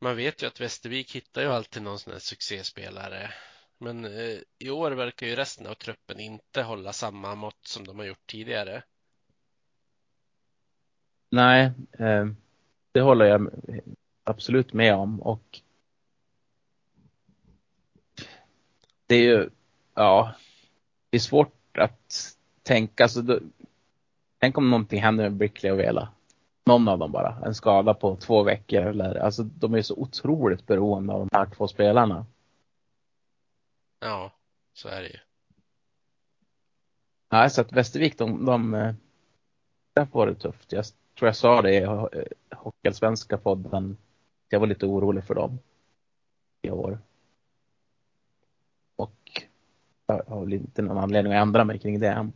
[0.00, 3.30] Man vet ju att Västervik hittar ju alltid någon sån här succéspelare.
[3.78, 7.98] Men eh, i år verkar ju resten av truppen inte hålla samma mått som de
[7.98, 8.82] har gjort tidigare.
[11.30, 12.26] Nej, eh,
[12.92, 13.50] det håller jag
[14.24, 15.60] absolut med om och
[19.08, 19.50] det är ju,
[19.94, 20.34] ja,
[21.10, 23.38] det är svårt att tänka, alltså, då,
[24.38, 26.08] tänk om någonting händer med Brickley och Vela.
[26.66, 30.66] Någon av dem bara, en skada på två veckor eller, alltså de är så otroligt
[30.66, 32.26] beroende av de här två spelarna.
[34.00, 34.32] Ja,
[34.72, 35.18] så är det ju.
[37.30, 38.70] Nej, så att Västervik, de, de,
[39.94, 40.72] där får det tufft.
[40.72, 40.84] Jag
[41.18, 41.84] tror jag sa det i
[42.54, 43.96] Hockeyallsvenska podden.
[44.48, 45.58] Jag var lite orolig för dem
[46.62, 46.98] i år.
[48.98, 49.42] Och
[50.06, 52.32] jag har väl inte någon anledning att ändra mig kring det än.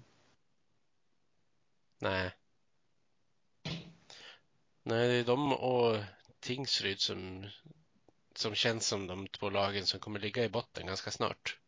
[1.99, 2.31] Nej.
[4.83, 5.97] Nej, det är de och
[6.41, 7.47] Tingsryd som,
[8.35, 11.59] som känns som de två lagen som kommer ligga i botten ganska snart.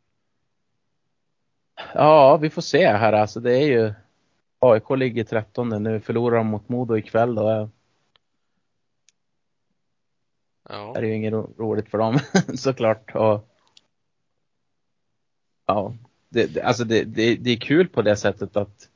[1.94, 3.40] Ja, vi får se här alltså.
[3.40, 3.94] Det är ju
[4.59, 6.00] AIK ligger 13 nu.
[6.00, 7.70] Förlorar de mot Modo ikväll då.
[10.68, 12.18] Ja, Det är ju inget ro- roligt för dem
[12.57, 13.14] såklart.
[13.14, 13.48] Och,
[15.66, 15.94] ja,
[16.29, 18.88] det, alltså det, det, det är kul på det sättet att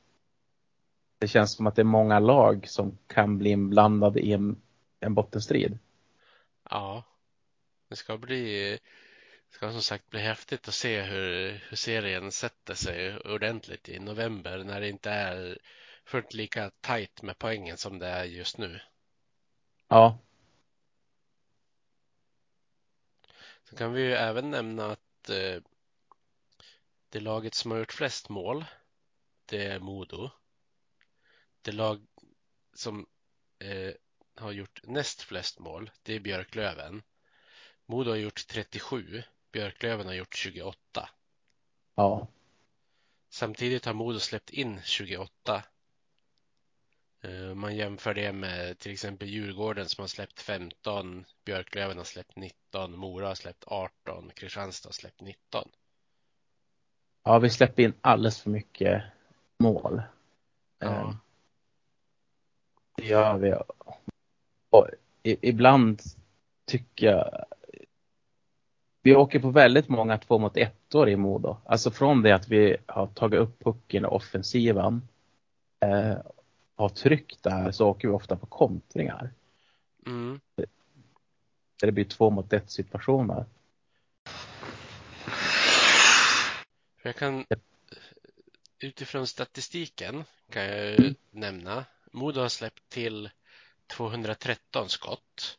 [1.19, 4.61] det känns som att det är många lag som kan bli inblandade i en,
[4.99, 5.79] en bottenstrid.
[6.69, 7.03] ja.
[7.89, 8.71] Det ska bli,
[9.49, 13.99] det ska som sagt bli häftigt att se hur, hur serien sätter sig ordentligt i
[13.99, 15.57] november när det inte är
[16.05, 18.79] fullt lika tajt med poängen som det är just nu.
[19.87, 20.17] Ja,
[23.69, 25.61] Så kan vi ju även nämna att eh,
[27.09, 28.65] det laget som har gjort flest mål,
[29.45, 30.29] det är Modo.
[31.61, 32.07] Det lag
[32.73, 33.07] som
[33.59, 33.93] eh,
[34.35, 37.03] har gjort näst flest mål, det är Björklöven.
[37.85, 41.09] Modo har gjort 37, Björklöven har gjort 28.
[41.95, 42.27] ja,
[43.29, 45.63] Samtidigt har Modo släppt in 28.
[47.21, 52.35] Eh, Man jämför det med till exempel Djurgården som har släppt 15, Björklöven har släppt
[52.35, 55.69] 19, Mora har släppt 18, Kristianstad har släppt 19.
[57.23, 59.03] Ja, vi släpper in alldeles för mycket
[59.59, 60.01] mål.
[60.79, 60.87] Ja.
[60.87, 61.15] Eh,
[62.97, 63.53] Det gör vi.
[64.69, 64.87] Och
[65.23, 66.01] ibland
[66.65, 67.45] tycker jag
[69.01, 71.57] vi åker på väldigt många två mot ettor i Modo.
[71.65, 75.07] Alltså från det att vi har tagit upp pucken i offensiven
[75.79, 76.17] eh,
[76.75, 79.29] har tryckt där så åker vi ofta på kontringar.
[80.05, 80.39] Mm.
[80.55, 83.45] Där det blir två mot ett situationer.
[87.09, 87.45] Jag kan
[88.79, 93.29] utifrån statistiken kan jag ju nämna Modo har släppt till
[93.87, 95.57] 213 skott.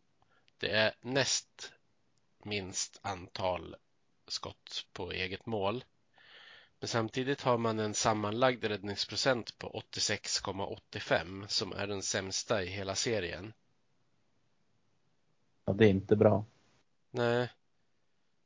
[0.58, 1.72] Det är näst
[2.42, 3.76] minst antal
[4.28, 5.84] skott på eget mål.
[6.80, 12.94] Men samtidigt har man en sammanlagd räddningsprocent på 86,85 som är den sämsta i hela
[12.94, 13.52] serien.
[15.64, 16.44] Ja, det är inte bra.
[17.10, 17.48] Nej,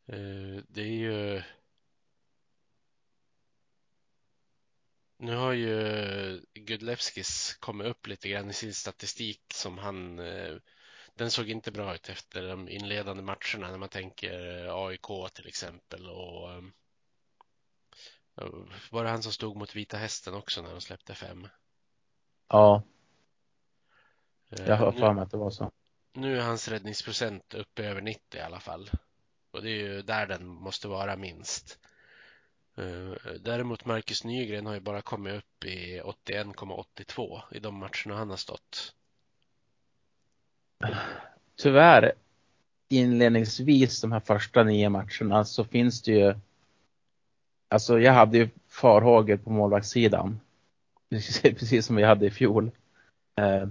[0.07, 1.43] Eh, det är ju
[5.25, 10.57] Nu har ju Gudlevskis kommit upp lite grann i sin statistik som han eh,
[11.15, 15.47] Den såg inte bra ut efter de inledande matcherna när man tänker eh, AIK till
[15.47, 16.63] exempel och eh,
[18.91, 21.49] Var det han som stod mot Vita Hästen också när de släppte fem?
[22.49, 22.83] Ja,
[24.59, 25.71] Eh, jag har för mig att det var så.
[26.13, 28.91] Nu är hans räddningsprocent uppe över 90 i alla fall.
[29.51, 31.79] Och det är ju där den måste vara minst.
[32.77, 38.31] Eh, däremot Marcus Nygren har ju bara kommit upp i 81,82 i de matcherna han
[38.31, 38.95] har stått.
[41.57, 42.13] Tyvärr
[42.89, 46.35] inledningsvis de här första nio matcherna så finns det ju
[47.69, 50.41] Alltså jag hade ju farhågor på målvaktssidan.
[51.43, 52.71] Precis som vi hade i fjol.
[53.37, 53.69] Eh,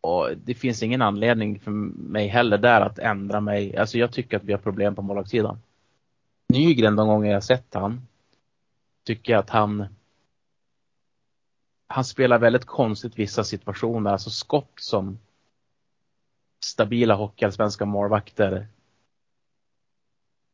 [0.00, 3.76] och det finns ingen anledning för mig heller där att ändra mig.
[3.76, 5.58] Alltså jag tycker att vi har problem på målvaktssidan.
[6.48, 8.06] Nygren de gånger jag sett han
[9.04, 9.86] tycker jag att han
[11.86, 15.18] han spelar väldigt konstigt vissa situationer, alltså skott som
[16.64, 18.66] stabila hockeyallsvenska målvakter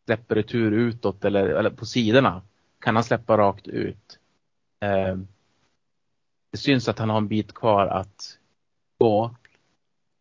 [0.05, 2.43] släpper retur utåt eller, eller på sidorna
[2.81, 4.19] kan han släppa rakt ut.
[4.81, 5.17] Eh,
[6.51, 8.39] det syns att han har en bit kvar att
[8.99, 9.35] gå.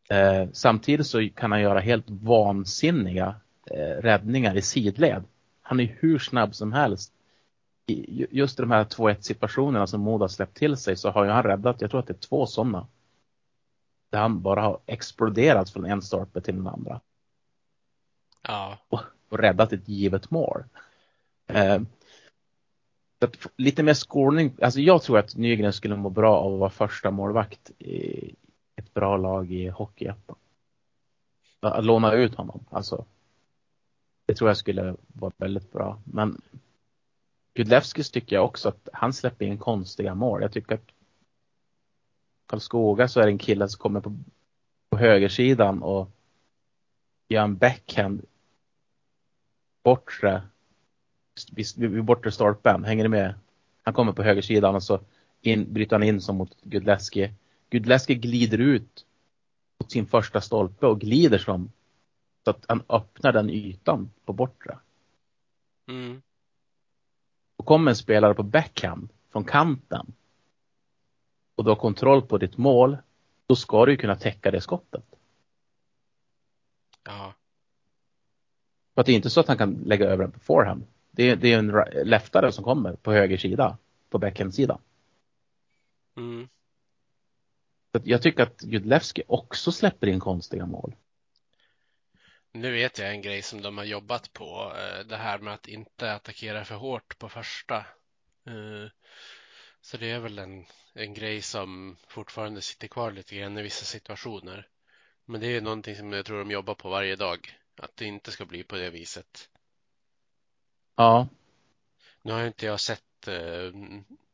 [0.09, 3.35] Eh, samtidigt så kan han göra helt vansinniga
[3.71, 5.23] eh, räddningar i sidled.
[5.71, 7.13] Han är hur snabb som helst.
[7.87, 11.29] I, just de här 2-1 situationerna som Modo har släppt till sig så har ju
[11.29, 12.87] han räddat, jag tror att det är två sådana.
[14.09, 17.01] Där han bara har exploderat från en stolpe till den andra.
[18.41, 18.77] Ja.
[18.89, 20.63] Och, och räddat ett givet mål.
[21.47, 21.81] Eh,
[23.57, 27.11] lite mer skolning, alltså jag tror att Nygren skulle må bra av att vara första
[27.11, 28.35] målvakt i
[28.75, 30.35] ett bra lag i Hockeyettan.
[31.59, 33.05] Att låna ut honom, alltså.
[34.31, 36.01] Det tror jag skulle vara väldigt bra.
[36.03, 36.41] Men
[37.53, 40.41] Gudlevskis tycker jag också att han släpper in konstiga mål.
[40.41, 40.91] Jag tycker att
[42.45, 44.17] Karlskoga så är det en kille som kommer på,
[44.89, 46.09] på högersidan och
[47.27, 48.25] gör en backhand
[49.83, 50.41] bortre
[51.75, 52.83] vid bortre stolpen.
[52.83, 53.33] Hänger ni med?
[53.83, 54.99] Han kommer på högersidan och så
[55.41, 57.33] in, bryter han in som mot Gudleski.
[57.69, 59.05] Gudleski glider ut
[59.79, 61.71] mot sin första stolpe och glider som
[62.43, 64.77] så att han öppnar den ytan på bortre.
[65.87, 66.21] Mm.
[67.55, 70.13] Och kommer en spelare på backhand från kanten
[71.55, 72.97] och du har kontroll på ditt mål,
[73.45, 75.05] då ska du kunna täcka det skottet.
[77.03, 77.33] Ja.
[78.93, 80.83] För att det är inte så att han kan lägga över den på forehand.
[81.11, 83.77] Det är, det är en leftare som kommer på höger sida,
[84.09, 84.81] på backhand-sidan.
[86.17, 86.49] Mm.
[87.91, 90.95] Så jag tycker att Gudlevski också släpper in konstiga mål.
[92.51, 94.73] Nu vet jag en grej som de har jobbat på.
[94.77, 97.77] Eh, det här med att inte attackera för hårt på första.
[98.45, 98.89] Eh,
[99.81, 103.85] så det är väl en, en grej som fortfarande sitter kvar lite grann i vissa
[103.85, 104.67] situationer.
[105.25, 107.57] Men det är någonting som jag tror de jobbar på varje dag.
[107.77, 109.49] Att det inte ska bli på det viset.
[110.95, 111.27] Ja.
[112.21, 113.71] Nu har inte jag sett eh,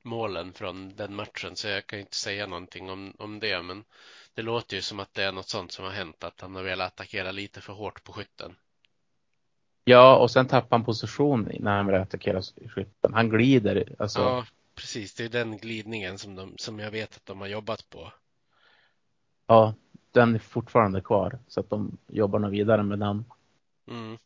[0.01, 3.61] målen från den matchen så jag kan inte säga någonting om, om det.
[3.61, 3.84] Men
[4.38, 6.24] det låter ju som att det är något sånt som har hänt.
[6.24, 8.56] Att han har velat attackera lite för hårt på skytten.
[9.84, 12.42] Ja, och sen tappar han position när han vill attackera
[12.76, 13.14] skytten.
[13.14, 13.96] Han glider.
[14.00, 14.20] Alltså.
[14.20, 15.14] Ja, precis.
[15.14, 18.14] Det är den glidningen som, de, som jag vet att de har jobbat på.
[19.48, 19.74] Ja,
[20.12, 21.40] den är fortfarande kvar.
[21.48, 23.26] Så att de jobbar nog vidare med den.
[23.88, 24.18] Mm.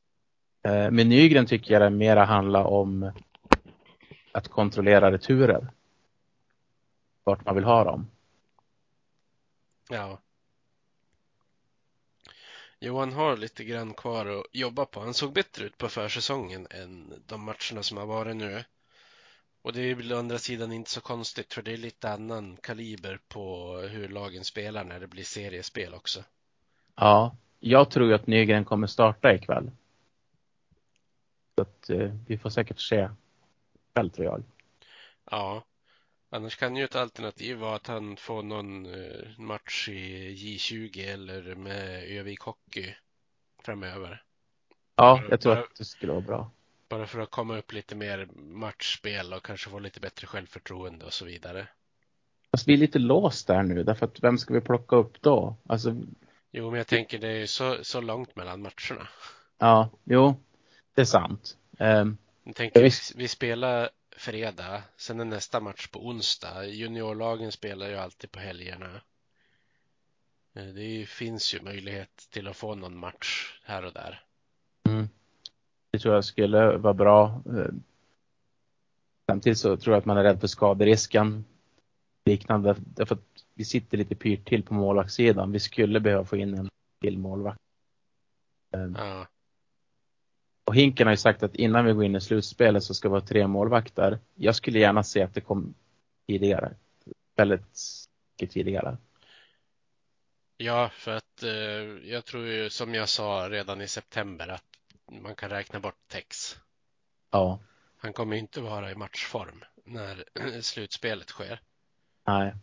[0.63, 3.11] Eh, med Nygren tycker jag det mera handlar om
[4.31, 5.67] att kontrollera returer.
[7.23, 8.07] Vart man vill ha dem.
[9.91, 10.19] Ja.
[12.79, 14.99] Johan har lite grann kvar att jobba på.
[14.99, 18.63] Han såg bättre ut på försäsongen än de matcherna som har varit nu.
[19.61, 22.57] Och det är väl å andra sidan inte så konstigt för det är lite annan
[22.57, 26.23] kaliber på hur lagen spelar när det blir seriespel också.
[26.95, 29.71] Ja, jag tror att Nygren kommer starta ikväll.
[31.55, 33.09] Så att eh, vi får säkert se
[33.89, 34.43] ikväll tror jag.
[35.31, 35.63] Ja,
[36.31, 41.55] annars kan ju ett alternativ vara att han får någon eh, match i J20 eller
[41.55, 42.95] med Övik Hockey
[43.63, 44.23] framöver.
[44.95, 46.51] Ja, jag tror att det skulle vara bra.
[46.89, 51.13] Bara för att komma upp lite mer matchspel och kanske få lite bättre självförtroende och
[51.13, 51.67] så vidare.
[52.51, 55.55] Fast vi är lite låst där nu, därför att vem ska vi plocka upp då?
[55.67, 55.95] Alltså,
[56.51, 59.07] Jo, men jag tänker det är ju så, så långt mellan matcherna.
[59.57, 60.35] ja, jo,
[60.95, 61.57] det är sant.
[61.79, 66.65] Um, Jag tänker, vi, vi spelar fredag, sen är nästa match på onsdag.
[66.65, 69.01] Juniorlagen spelar ju alltid på helgerna.
[70.53, 74.23] Eh, Det finns ju möjlighet till att få någon match här och där.
[74.89, 75.09] mm,
[75.91, 77.41] det tror jag skulle vara bra.
[77.45, 77.73] Eh,
[79.29, 81.45] Samtidigt så tror jag att man är rädd för skaderisken.
[82.25, 85.51] Liknande, därför att vi sitter lite pyrt till på målvaktssidan.
[85.51, 86.69] Vi skulle behöva få in en
[87.01, 87.59] till målvakt.
[88.71, 89.27] Um, Ja,
[90.65, 93.11] Och Hinken har ju sagt att innan vi går in i slutspelet så ska det
[93.11, 94.19] vara tre målvakter.
[94.35, 95.73] Jag skulle gärna se att det kom
[96.27, 96.73] tidigare.
[97.35, 97.79] Väldigt
[98.39, 98.97] mycket tidigare.
[100.57, 101.51] ja för att eh,
[102.11, 104.63] jag tror ju som jag sa redan i september att
[105.21, 106.57] man kan räkna bort Tex.
[107.31, 107.59] Ja,
[107.97, 110.25] Han kommer inte vara i matchform när
[110.61, 111.61] slutspelet sker.
[112.27, 112.53] nej.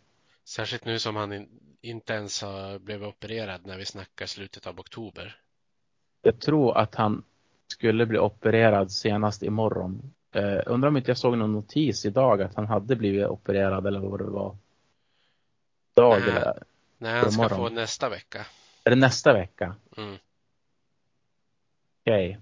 [0.43, 1.49] Särskilt nu som han in,
[1.81, 5.41] inte ens har blivit opererad när vi snackar slutet av oktober.
[6.21, 7.23] Jag tror att han
[7.71, 10.13] skulle bli opererad senast imorgon.
[10.31, 13.99] Eh, undrar om inte jag såg någon notis idag att han hade blivit opererad eller
[13.99, 14.57] vad det var.
[15.95, 16.29] Dag Nej.
[16.29, 16.63] eller?
[16.97, 17.57] Nej, han ska Imorgon.
[17.57, 18.45] få nästa vecka.
[18.83, 19.75] Är det nästa vecka?
[19.97, 20.17] Mm.
[22.01, 22.39] Okej.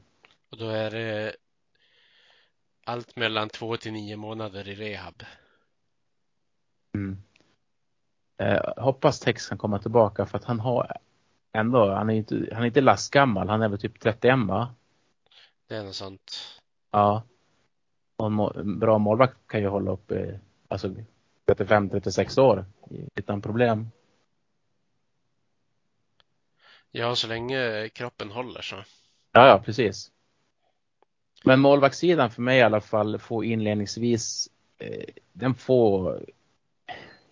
[0.49, 1.35] Och då är det
[2.85, 5.23] allt mellan två till nio månader i rehab.
[6.95, 7.17] Mm.
[8.37, 10.97] Eh, hoppas Tex kan komma tillbaka för att han har
[11.53, 14.75] ändå, han är inte, han är inte lastgammal, han är väl typ 31 va?
[15.67, 16.59] Det är något sånt.
[16.91, 17.23] Ja.
[18.17, 20.35] Och en, bra målvakt kan ju hålla upp eh,
[20.67, 20.95] alltså
[21.45, 22.65] 35-36 år
[23.15, 23.89] utan problem.
[26.91, 28.75] Ja, så länge kroppen håller så.
[29.31, 30.11] Ja, ja, precis.
[31.43, 35.03] Men målvaktssidan för mig i alla fall får inledningsvis, eh,
[35.33, 36.25] den får,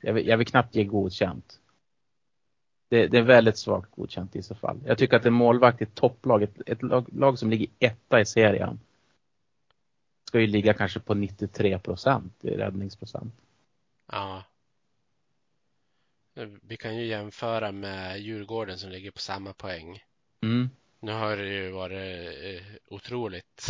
[0.01, 1.59] jag vill, jag vill knappt ge godkänt.
[2.89, 4.79] Det, det är väldigt svagt godkänt i så fall.
[4.85, 8.21] Jag tycker att en målvakt i ett topplag, ett, ett lag, lag som ligger etta
[8.21, 8.79] i serien,
[10.27, 13.33] ska ju ligga kanske på 93 procent i räddningsprocent.
[14.11, 14.43] Ja.
[16.61, 20.03] Vi kan ju jämföra med Djurgården som ligger på samma poäng.
[20.41, 20.69] Mm.
[20.99, 23.67] Nu har det ju varit eh, otroligt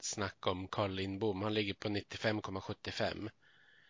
[0.00, 1.42] snack om Carl Lindbom.
[1.42, 3.30] Han ligger på 95,75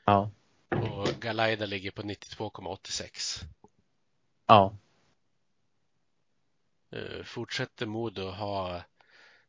[0.05, 0.31] Ja.
[0.68, 3.45] och Galaida ligger på 92,86.
[4.51, 4.72] Ja.
[6.90, 8.82] Eh, Fortsätter Modo ha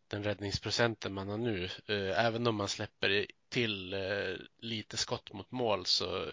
[0.07, 5.51] den räddningsprocenten man har nu, eh, även om man släpper till eh, lite skott mot
[5.51, 6.31] mål så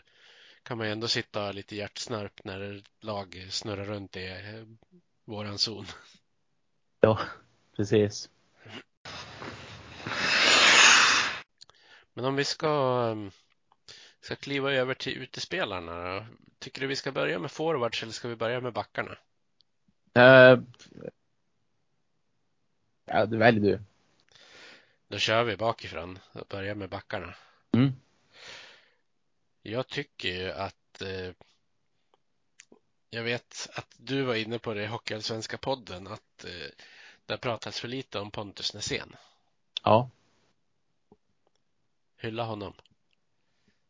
[0.63, 4.31] kan man ju ändå sitta lite hjärtsnörp när lag snurrar runt i
[5.25, 5.87] våran zon.
[7.01, 7.19] Ja,
[7.77, 8.31] precis.
[12.15, 13.15] Men om vi ska,
[14.21, 16.27] ska kliva över till utespelarna?
[16.59, 19.19] Tycker du vi ska börja med forwards eller ska vi börja med backarna?
[20.15, 20.59] Eh,
[23.05, 23.81] ja, det väljer du.
[25.09, 27.35] Då kör vi bakifrån och börjar med backarna.
[27.73, 27.93] Mm.
[29.63, 31.33] Jag tycker ju att eh,
[33.11, 36.71] jag vet att du var inne på det i Hockeyallsvenska podden att eh,
[37.27, 39.17] det har pratats för lite om Pontus Nässén.
[39.83, 40.11] Ja.
[42.17, 42.75] Hylla honom.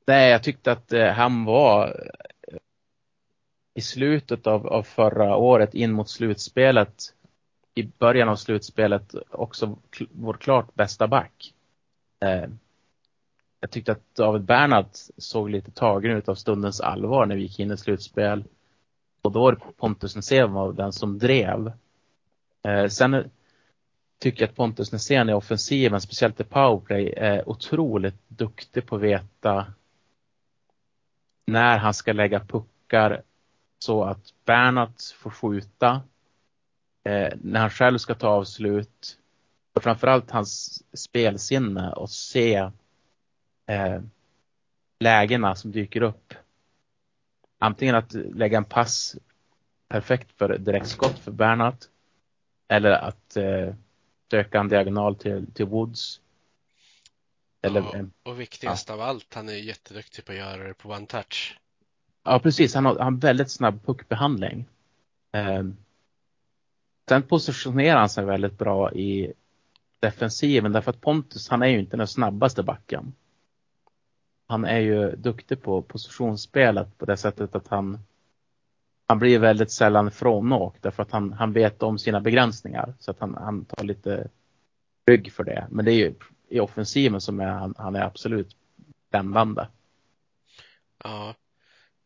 [0.08, 1.86] Nej, jag tyckte att eh, han var
[2.48, 2.58] eh,
[3.74, 7.14] i slutet av, av förra året in mot slutspelet,
[7.74, 9.78] i början av slutspelet också
[10.10, 11.54] vår klart bästa back.
[12.20, 12.50] Eh,
[13.60, 17.60] jag tyckte att David Bernhardt såg lite tagen ut av stundens allvar när vi gick
[17.60, 18.44] in i slutspel.
[19.22, 21.72] Och då var det Pontus Nässén var den som drev.
[22.62, 23.24] Eh, sen eh,
[24.18, 29.02] tycker jag att Pontus Nässén i offensiven, speciellt i powerplay, är otroligt duktig på att
[29.02, 29.66] veta
[31.48, 33.22] när han ska lägga puckar
[33.78, 36.02] så att Bernhardt får skjuta.
[37.04, 39.18] Eh, när han själv ska ta avslut.
[39.74, 42.54] Och framförallt hans spelsinne och se
[43.66, 44.00] eh,
[45.00, 46.34] lägena som dyker upp.
[47.58, 49.16] Antingen att lägga en pass
[49.88, 51.88] perfekt för direktskott för Bernhardt.
[52.68, 53.74] Eller att eh,
[54.30, 56.20] söka en diagonal till, till Woods.
[57.76, 61.06] Eller Ja, och viktigast av allt, han är jätteduktig på att göra det på one
[61.06, 61.58] touch.
[62.24, 62.74] Ja, precis.
[62.74, 64.68] Han har, han har väldigt snabb puckbehandling.
[65.32, 65.62] Eh,
[67.08, 69.32] sen positionerar han sig väldigt bra i
[70.00, 73.14] defensiven därför att Pontus, han är ju inte den snabbaste backen.
[74.46, 77.98] Han är ju duktig på positionsspelet på det sättet att han
[79.08, 83.20] han blir väldigt sällan frånåkt därför att han, han vet om sina begränsningar så att
[83.20, 84.28] han, han tar lite
[85.06, 85.66] rygg för det.
[85.70, 86.14] Men det är ju
[86.48, 88.56] i offensiven som är, han, han är absolut
[89.10, 89.66] bländande.
[91.04, 91.34] Ja,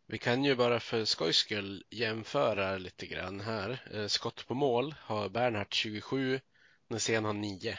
[0.07, 3.81] vi kan ju bara för skojs skull jämföra lite grann här.
[3.95, 6.41] Eh, Skott på mål har Bernhardt 27,
[6.89, 7.79] Nässén har 9.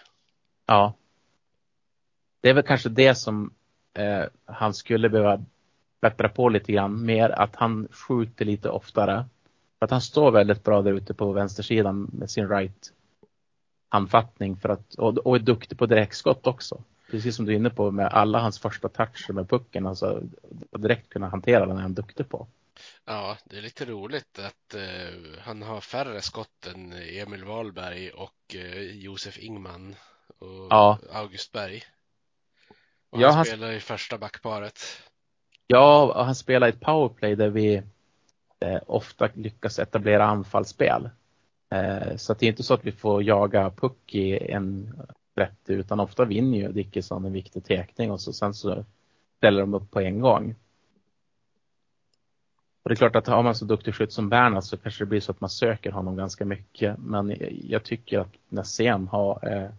[0.66, 0.93] Ja.
[2.41, 3.53] Det är väl kanske det som
[3.93, 5.45] eh, han skulle behöva
[6.01, 9.26] bättra på lite grann mer, att han skjuter lite oftare.
[9.80, 12.93] För att han står väldigt bra där ute på vänstersidan med sin right
[13.93, 16.83] handfattning för att, och, och är duktig på direktskott också.
[17.11, 20.21] Precis som du är inne på med alla hans första toucher med pucken, alltså
[20.77, 22.47] direkt kunna hantera den är han duktig på.
[23.05, 28.55] Ja, det är lite roligt att eh, han har färre skott än Emil Wahlberg och
[28.55, 29.95] eh, Josef Ingman
[30.39, 30.99] och Ja.
[31.13, 31.83] August Berg.
[33.09, 34.79] Och Ja, han, han- spelar i första backparet.
[35.67, 37.75] Ja, och han spelar i ett powerplay där vi
[38.59, 41.09] eh, ofta lyckas etablera anfallsspel.
[41.74, 44.93] Eh, så att det är inte så att vi får jaga puck i en
[45.36, 48.86] 30 utan ofta vinner ju Dickinson en viktig tekning och så sen så
[49.38, 50.55] ställer de upp på en gång.
[52.84, 55.07] Och det är klart att har man så duktig skytt som Bernhard så kanske det
[55.07, 56.97] blir så att man söker honom ganska mycket.
[56.97, 59.69] Men jag tycker att Nässén har, eh,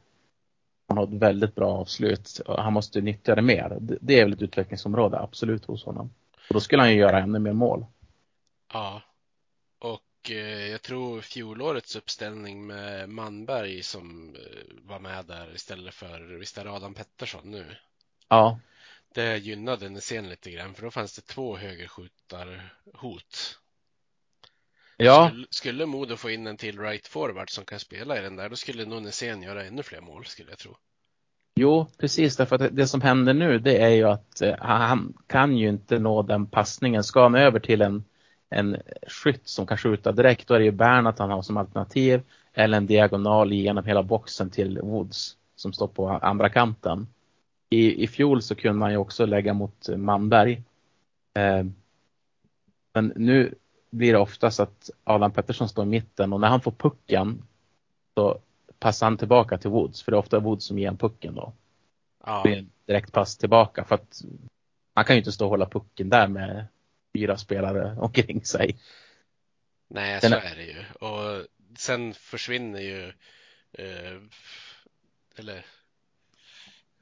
[0.88, 2.40] Han har ett väldigt bra avslut.
[2.46, 3.76] Han måste nyttja det mer.
[3.80, 6.10] Det är väl ett utvecklingsområde absolut hos honom.
[6.48, 7.86] Och då skulle han ju göra ännu mer mål.
[8.72, 9.02] Ja.
[10.30, 14.42] Eh, jag tror fjolårets uppställning med Manberg som eh,
[14.82, 17.76] var med där istället för, visst är det Adam Pettersson nu?
[18.28, 18.58] Ja.
[19.14, 23.58] Det gynnade Nässén lite grann för då fanns det två högerskjutarhot.
[24.96, 25.28] Ja.
[25.28, 28.48] Skulle, skulle Modo få in en till right forward som kan spela i den där,
[28.48, 30.76] då skulle nog Nässén göra ännu fler mål skulle jag tro.
[31.56, 35.56] Jo, precis därför att det som händer nu det är ju att eh, han kan
[35.56, 37.04] ju inte nå den passningen.
[37.04, 38.04] Ska han över till en,
[38.54, 38.76] en
[39.06, 42.76] skytt som kan skjuta direkt då är det ju Bernat han har som alternativ eller
[42.76, 47.06] en diagonal genom hela boxen till Woods som står på andra kanten.
[47.70, 50.62] I, i fjol så kunde man ju också lägga mot Manberg.
[51.34, 51.64] Eh,
[52.94, 53.54] men nu
[53.90, 57.42] blir det oftast att Adam Pettersson står i mitten och när han får pucken
[58.14, 58.38] så
[58.78, 61.52] passar han tillbaka till Woods, för det är ofta Woods som ger en pucken då.
[62.26, 62.42] Ja.
[62.44, 64.22] Det är en direkt pass tillbaka för att
[64.94, 66.66] han kan ju inte stå och hålla pucken där med
[67.14, 68.78] fyra spelare omkring sig.
[69.88, 70.84] Nej, så är- det ju.
[71.06, 71.46] Och
[71.78, 73.08] sen försvinner ju,
[73.72, 74.20] eh,
[75.36, 75.66] eller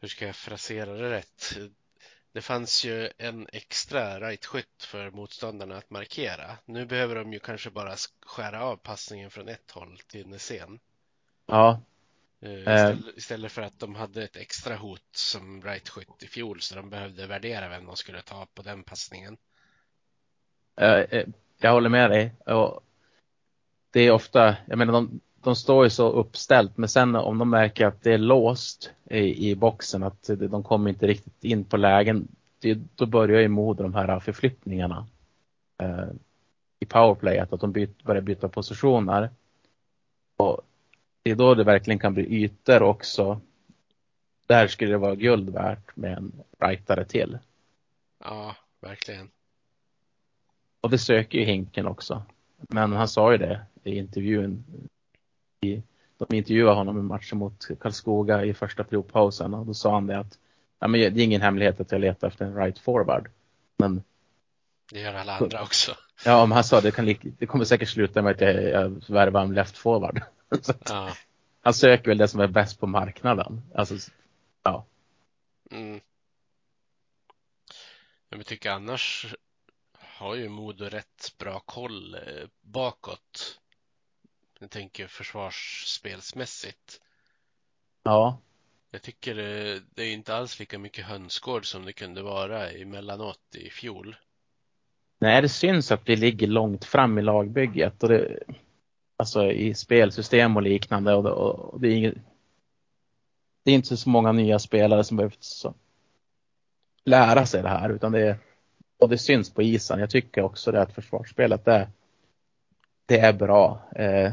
[0.00, 1.58] hur ska jag frasera det rätt?
[2.32, 6.58] Det fanns ju en extra right-skytt för motståndarna att markera.
[6.64, 10.80] Nu behöver de ju kanske bara sk- skära av passningen från ett håll till Nässén.
[11.46, 11.80] Ja,
[12.44, 12.58] Eh, Eh.
[12.60, 16.90] Istället, istället för att de hade ett extra hot som right-skytt i fjol så de
[16.90, 19.36] behövde värdera vem de skulle ta på den passningen.
[20.76, 21.26] Eh, eh,
[21.60, 22.32] jag håller med dig.
[22.46, 22.80] Och
[23.90, 27.50] det är ofta, jag menar de, de står ju så uppställt men sen om de
[27.50, 31.76] märker att det är låst i, i boxen, att de kommer inte riktigt in på
[31.76, 32.28] lägen,
[32.62, 35.06] det, då börjar ju Modo de här förflyttningarna
[35.82, 36.08] eh,
[36.80, 39.30] i powerplay, att de byt, börjar byta positioner.
[40.36, 40.60] Och
[41.22, 43.40] det är då det verkligen kan bli ytor också.
[44.46, 47.38] Där skulle det vara guld värt med en rightare till.
[48.24, 49.30] Ja, verkligen.
[50.82, 52.22] Och det söker ju Hinken också.
[52.68, 54.64] Men han sa ju det i intervjun.
[55.60, 55.82] I,
[56.18, 60.18] de intervjuade honom i matchen mot Karlskoga i första periodpausen och då sa han det
[60.18, 60.38] att
[60.78, 63.30] ja, men det är ingen hemlighet att jag letar efter en right forward.
[63.78, 64.02] Men
[64.92, 65.92] Det gör alla andra också.
[66.24, 69.42] ja, men han sa det, kan, det kommer säkert sluta med att jag, jag värvar
[69.42, 70.22] en left forward.
[70.88, 71.10] Ja.
[71.60, 73.62] han söker väl det som är bäst på marknaden.
[73.74, 73.94] Alltså,
[74.62, 74.84] ja.
[75.70, 76.00] Mm.
[78.28, 79.34] Jag tycker annars
[80.22, 83.60] har ju Modo rätt bra koll eh, bakåt.
[84.60, 87.00] Jag tänker försvarsspelsmässigt.
[88.02, 88.38] Ja,
[88.90, 93.54] Jag tycker eh, det är inte alls lika mycket hönsgård som det kunde vara emellanåt
[93.54, 94.16] i fjol.
[95.18, 98.38] Nej, det syns att vi ligger långt fram i lagbygget och det,
[99.16, 102.14] alltså i spelsystem och liknande och det, och det är inget,
[103.64, 105.44] det är inte så många nya spelare som behövt
[107.04, 108.38] lära sig det här utan det är,
[109.02, 110.00] och det syns på isen.
[110.00, 111.90] Jag tycker också det att försvarsspelet det,
[113.06, 113.90] det är bra.
[113.96, 114.32] Eh,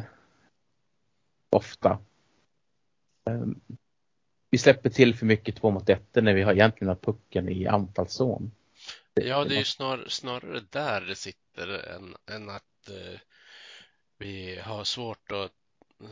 [1.49, 1.99] ofta.
[3.29, 3.45] Eh,
[4.49, 7.67] vi släpper till för mycket två mot ett när vi har egentligen har pucken i
[7.67, 8.51] anfallszon.
[9.13, 13.19] Ja, det är ju snar, snarare där det sitter än, än att eh,
[14.17, 15.51] vi har svårt att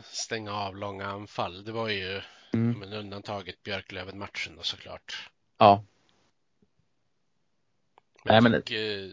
[0.04, 1.64] stänga av långa anfall.
[1.64, 2.20] Det var ju
[2.52, 2.78] Mm.
[2.78, 5.30] men undantaget Björklöven-matchen då såklart.
[5.58, 5.84] Ja,
[8.24, 9.12] Nej, jag men- tycker,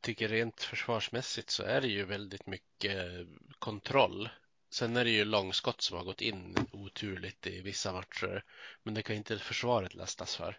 [0.00, 3.26] tycker rent försvarsmässigt så är det ju väldigt mycket
[3.58, 4.28] kontroll.
[4.70, 8.44] Sen är det ju långskott som har gått in oturligt i vissa matcher.
[8.82, 10.58] Men det kan inte försvaret lastas för.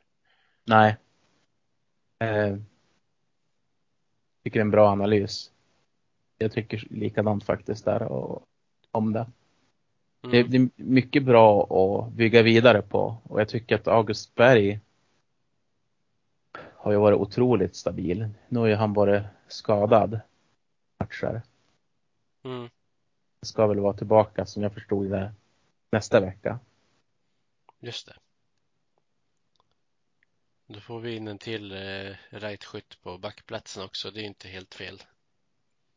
[0.65, 0.95] Nej.
[2.19, 2.57] Eh,
[4.43, 5.51] tycker det är en bra analys.
[6.37, 8.47] Jag tycker likadant faktiskt där och,
[8.91, 9.27] om det.
[10.21, 10.39] det.
[10.39, 10.51] Mm.
[10.51, 14.79] Det är mycket bra att bygga vidare på och jag tycker att August Berg
[16.87, 18.29] har ju varit otroligt stabil.
[18.49, 20.19] Nu har ju han varit skadad
[20.99, 21.41] matcher.
[22.43, 22.69] Mm.
[23.41, 25.33] Ska väl vara tillbaka som jag förstod det
[25.91, 26.59] nästa vecka.
[27.79, 28.13] Just det.
[30.67, 34.11] Då får vi in en till eh, right-skytt på backplatsen också.
[34.11, 35.03] Det är inte helt fel.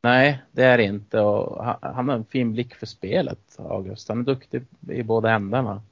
[0.02, 4.08] Nej, det är det inte och han, han har en fin blick för spelet, August.
[4.08, 5.82] Han är duktig i båda ändarna.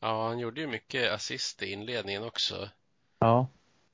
[0.00, 2.68] Ja, han gjorde ju mycket assist i inledningen också.
[3.18, 3.46] Ja.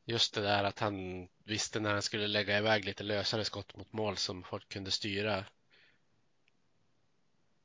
[0.05, 3.93] Just det där att han visste när han skulle lägga iväg lite lösare skott mot
[3.93, 5.45] mål som folk kunde styra.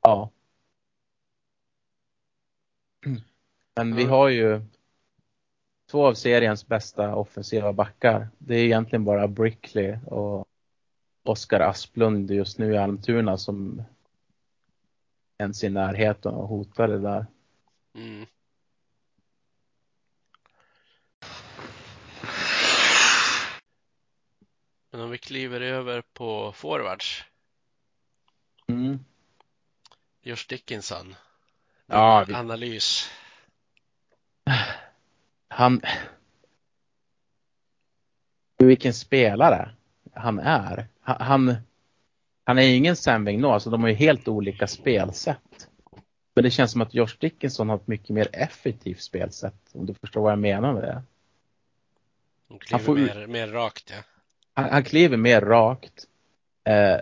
[0.01, 0.31] Ja.
[3.75, 4.61] Men vi har ju
[5.91, 8.27] två av seriens bästa offensiva backar.
[8.37, 10.47] Det är egentligen bara Brickley och
[11.23, 13.83] Oskar Asplund just nu i Almtuna som
[15.37, 17.25] ens i närheten och hotar det där.
[17.93, 18.25] Mm.
[24.95, 27.23] Men om vi kliver över på forwards.
[28.67, 28.99] Mm.
[30.21, 31.15] Josh Dickinson.
[31.85, 33.09] Ja, vi- Analys.
[35.47, 35.81] Han...
[38.57, 39.75] Vilken spelare
[40.13, 40.87] han är.
[41.01, 41.55] Han, han,
[42.43, 45.69] han är ingen Sam Vigneault, alltså de har ju helt olika spelsätt.
[46.33, 49.93] Men det känns som att Josh Dickinson har ett mycket mer effektivt spelsätt, om du
[49.93, 51.03] förstår vad jag menar med det.
[52.71, 54.03] Han får mer, mer rakt ja.
[54.55, 56.07] Han, han kliver mer rakt,
[56.63, 56.97] eh,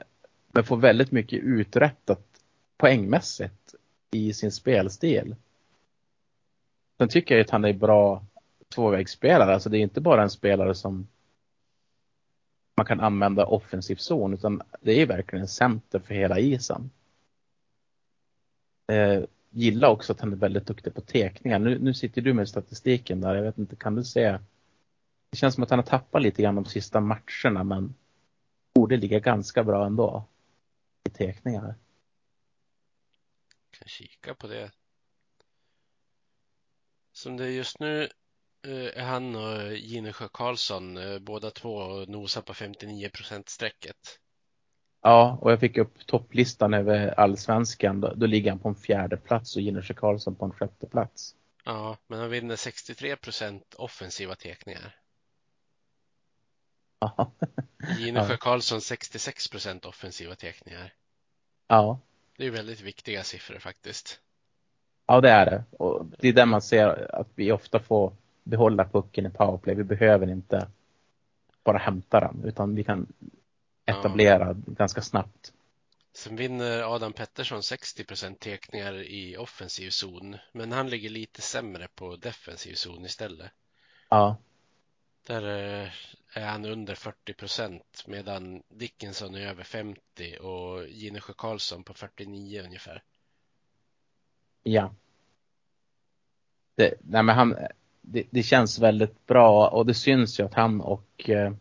[0.52, 2.26] men får väldigt mycket uträttat
[2.78, 3.76] poängmässigt
[4.12, 5.36] i sin spelstil.
[6.98, 8.26] Sen tycker jag att han är bra
[8.76, 11.08] tvåvägsspelare, alltså det är inte bara en spelare som
[12.78, 16.90] man kan använda offensiv zon, utan det är verkligen en center för hela isen.
[18.92, 21.60] Eh, gillar också att han är väldigt duktig på tekningar.
[21.60, 24.38] Nu, nu sitter du med statistiken där, jag vet inte, kan du se?
[25.34, 27.96] Det känns som att han har tappat lite grann de sista matcherna, men
[28.76, 30.28] borde ligga ganska bra ändå
[31.04, 31.76] i tekningar.
[33.72, 34.72] Kan kika på det.
[37.12, 38.10] Som det är just nu
[38.68, 43.10] eh, är han och Ginesjö Karlsson eh, båda två nosar på 59
[43.46, 44.20] strecket.
[45.02, 48.02] Ja, och jag fick upp topplistan över allsvenskan.
[48.02, 51.36] Då, då ligger han på en fjärde plats och Ginesjö Karlsson på en sjätte plats.
[51.66, 55.03] Ja, men han vinner 63% offensiva tekningar.
[57.18, 57.32] Ja.
[58.14, 58.38] Ja.
[58.38, 60.94] Karlsson 66% offensiva tekningar.
[61.68, 62.00] ja,
[62.38, 64.20] Det är väldigt viktiga siffror faktiskt.
[65.08, 65.64] ja det är det.
[65.78, 69.76] Och det är där man ser att vi ofta får behålla pucken i powerplay.
[69.76, 70.68] Vi behöver inte
[71.64, 73.08] bara hämta den, utan vi kan
[73.86, 75.54] etablera ganska snabbt.
[76.16, 82.16] Sen vinner Adam Pettersson 60% tekningar i offensiv zon, men han ligger lite sämre på
[82.16, 83.52] defensiv zon istället.
[84.10, 84.38] Ja,
[85.28, 85.90] där eh,
[86.34, 92.62] är han under 40 procent medan Dickinson är över 50 och Ginesjö Karlsson på 49
[92.66, 93.04] ungefär.
[94.64, 94.94] ja.
[96.76, 97.56] Det, nej men han,
[98.02, 101.54] det, det känns väldigt bra och det syns ju att han och eh,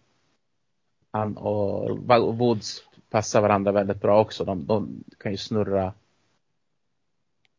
[1.11, 4.45] han och Woods passar varandra väldigt bra också.
[4.45, 5.95] De, de kan ju snurra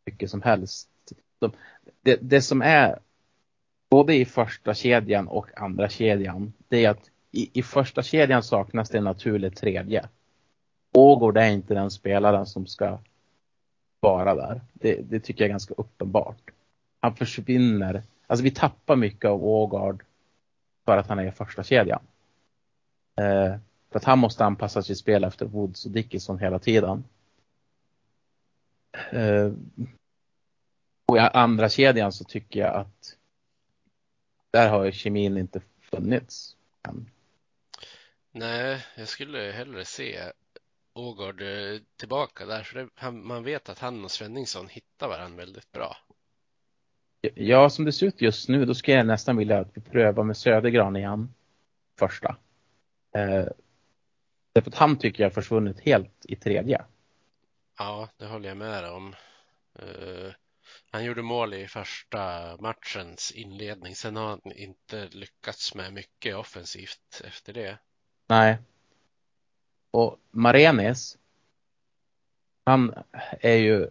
[0.05, 0.89] mycket som helst.
[1.39, 1.51] De,
[2.01, 2.99] det, det som är
[3.93, 8.89] både i första kedjan och andra kedjan, det är att i, i första kedjan saknas
[8.89, 10.09] det en naturlig tredje.
[10.93, 12.99] Ågård är inte den spelaren som ska
[13.99, 14.61] vara där.
[14.73, 16.51] Det, det tycker jag är ganska uppenbart.
[16.99, 20.03] Han försvinner, alltså vi tappar mycket av Ågård
[20.85, 22.01] för att han är i första kedjan.
[23.15, 23.55] Eh,
[23.91, 27.03] för att han måste anpassa sitt spel efter Woods och Dickinson hela tiden.
[29.11, 29.51] Eh,
[31.05, 33.17] och i andra kedjan så tycker jag att
[34.53, 36.55] där har kemin inte funnits.
[36.87, 37.09] än.
[38.31, 40.19] Nej, jag skulle hellre se
[40.93, 45.37] Ågård eh, tillbaka där, för det, han, man vet att han och Svenningsson hittar varandra
[45.37, 45.97] väldigt bra.
[47.35, 50.23] Ja, som det ser ut just nu, då skulle jag nästan vilja att vi prövar
[50.23, 51.33] med Södergran igen.
[51.99, 52.35] Första.
[53.15, 53.45] Eh,
[54.53, 56.85] därför att han tycker jag har försvunnit helt i tredje.
[57.77, 59.15] Ja, det håller jag med om.
[59.79, 60.33] Eh,
[60.93, 63.95] han gjorde mål i första matchens inledning.
[63.95, 67.77] Sen har han inte lyckats med mycket offensivt efter det.
[68.27, 68.57] Nej.
[69.91, 71.17] Och Marenis.
[72.65, 72.93] Han
[73.41, 73.89] är ju.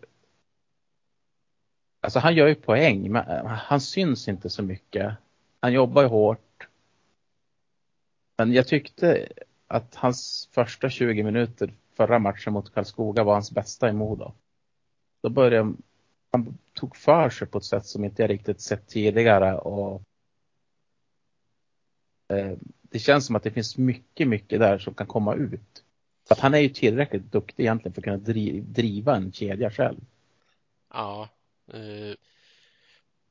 [2.00, 5.14] Alltså han gör ju poäng, men eh, han syns inte så mycket.
[5.60, 6.68] Han jobbar ju hårt.
[8.36, 9.28] Men jag tyckte
[9.66, 14.32] att hans första 20 minuter förra matchen mot Karlskoga var hans bästa i Modo.
[15.22, 15.74] Då började
[16.30, 20.02] han tog för sig på ett sätt som inte jag riktigt sett tidigare och
[22.28, 22.52] eh,
[22.82, 25.84] det känns som att det finns mycket, mycket där som kan komma ut.
[26.28, 29.70] Så att han är ju tillräckligt duktig egentligen för att kunna dri driva en kedja
[29.70, 30.00] själv.
[30.92, 31.28] Ja,
[31.72, 32.14] eh,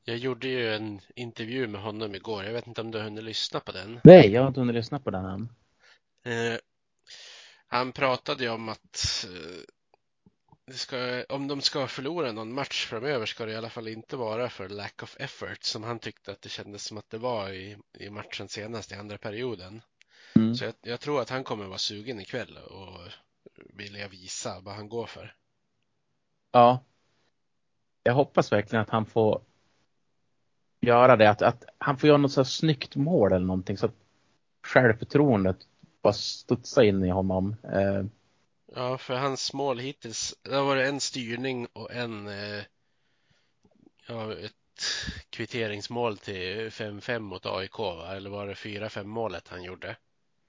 [0.03, 2.43] jag gjorde ju en intervju med honom igår.
[2.43, 3.99] Jag vet inte om du har hunnit lyssna på den.
[4.03, 5.49] Nej, jag har inte hunnit lyssna på den än.
[6.23, 6.59] Eh,
[7.67, 9.63] han pratade ju om att eh,
[10.77, 14.49] ska, om de ska förlora någon match framöver ska det i alla fall inte vara
[14.49, 17.77] för lack of effort som han tyckte att det kändes som att det var i,
[17.99, 19.81] i matchen senast i andra perioden.
[20.35, 20.55] Mm.
[20.55, 22.99] Så jag, jag tror att han kommer vara sugen ikväll och
[23.73, 25.35] vilja visa vad han går för.
[26.51, 26.83] Ja.
[28.03, 29.41] Jag hoppas verkligen att han får
[30.81, 31.29] göra det.
[31.29, 33.95] Att, att han får göra något så här snyggt mål eller någonting så att
[34.63, 35.57] självförtroendet
[36.01, 37.55] bara studsar in i honom.
[37.63, 38.03] Eh,
[38.75, 42.63] Ja, för hans mål hittills, det har varit en styrning och en, eh,
[44.07, 44.53] ja, ett
[45.29, 48.15] kvitteringsmål till 5-5 mot AIK, va?
[48.15, 49.95] eller var det 4-5 målet han gjorde?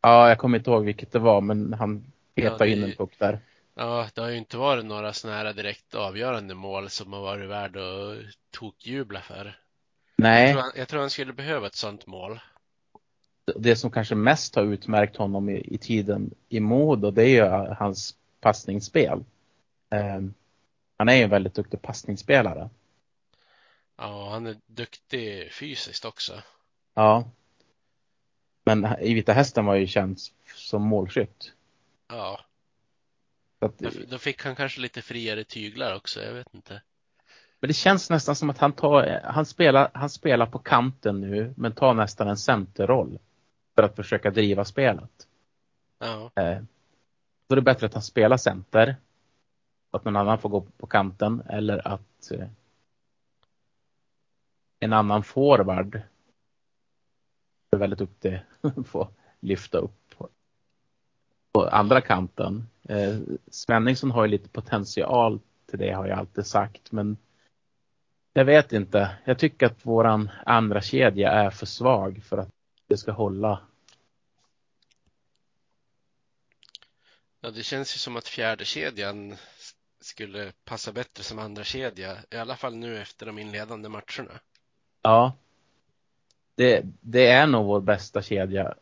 [0.03, 3.19] Ja, jag kommer inte ihåg vilket det var, men han petade Ja, in en puck
[3.19, 3.41] där.
[3.75, 7.49] Ja, det har ju inte varit några sådana här direkt avgörande mål som har varit
[7.51, 8.19] värd att
[8.51, 9.59] tokjubla för.
[10.31, 12.41] Jag Nej, tror, han, jag tror han skulle behöva ett sånt mål.
[13.57, 17.75] Det som kanske mest har utmärkt honom i, i tiden i Modo, det är ju
[17.75, 19.25] hans passningsspel.
[19.91, 20.35] Ehm,
[20.97, 22.71] han är ju en väldigt duktig passningsspelare.
[23.97, 26.43] Ja, han är duktig fysiskt också.
[26.95, 27.31] Ja.
[28.65, 30.19] Men i Vita Hästen var ju känd
[30.55, 31.53] som målskytt.
[32.09, 32.41] Ja,
[33.63, 33.79] att,
[34.09, 36.83] då fick han kanske lite friare tyglar också, jag vet inte.
[37.61, 41.55] men det känns nästan som att han tar, han spelar, han spelar på kanten nu,
[41.57, 43.19] men tar nästan en centerroll.
[43.75, 45.29] För att försöka driva spelet.
[45.99, 46.63] Ja, Eh,
[47.47, 48.97] då är det bättre att han spelar center.
[49.91, 52.49] Att någon annan får gå på kanten eller att eh,
[54.81, 56.03] en annan forward
[57.71, 58.43] är väldigt duktig
[58.87, 59.09] får
[59.41, 60.29] lyfta upp på,
[61.53, 62.69] på andra kanten.
[62.83, 63.19] Eh,
[63.51, 67.17] Svenningsson har ju lite potential till det har jag alltid sagt men
[68.33, 69.17] jag vet inte.
[69.25, 72.51] Jag tycker att våran andra kedja är för svag för att
[72.93, 73.61] det ska hålla.
[77.41, 79.37] ja det känns ju som att fjärde kedjan
[80.01, 84.41] skulle passa bättre som andra kedja, i alla fall nu efter de inledande matcherna.
[85.03, 85.33] Ja.
[86.55, 88.75] Det, det är nog vår bästa kedja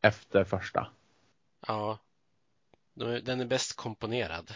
[0.00, 0.86] efter första.
[1.66, 1.98] Ja,
[2.94, 4.54] den är bäst komponerad.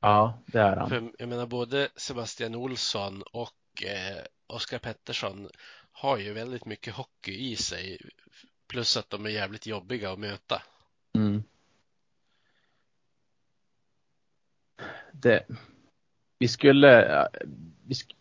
[0.00, 0.88] Ja, det är han.
[0.88, 5.48] För jag menar både Sebastian Olsson och eh, Oskar Pettersson
[6.00, 7.98] har ju väldigt mycket hockey i sig.
[8.66, 10.62] Plus att de är jävligt jobbiga att möta.
[11.14, 11.42] Mm.
[15.12, 15.46] Det,
[16.38, 17.28] vi skulle,
[17.86, 18.16] vi sk,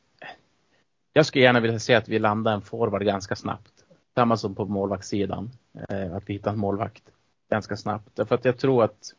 [1.14, 3.74] jag skulle gärna vilja se att vi landar en forward ganska snabbt.
[4.16, 5.52] Samma som på målvaktssidan.
[5.90, 7.04] Eh, att vi hittar en målvakt
[7.50, 8.16] ganska snabbt.
[8.16, 9.14] Därför att jag tror att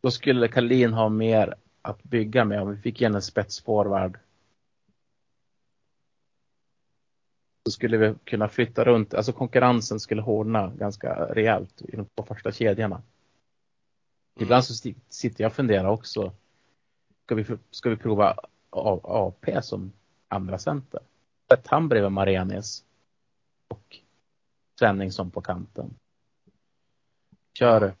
[0.00, 4.18] då skulle Kalin ha mer att bygga med om vi fick igen en spetsforward.
[7.70, 12.22] Så skulle vi kunna flytta runt, alltså konkurrensen skulle hårdna ganska rejält i de två
[12.22, 12.96] första kedjorna.
[12.96, 13.04] Mm.
[14.40, 16.32] Ibland så sitter jag och funderar också.
[17.24, 18.36] Ska vi, ska vi prova
[18.70, 19.92] AP som
[20.28, 21.00] andra center?
[21.48, 22.84] Sätt han bredvid Marenis
[23.68, 23.98] och
[24.78, 25.94] Svenningsson på kanten.
[27.58, 27.94] Kör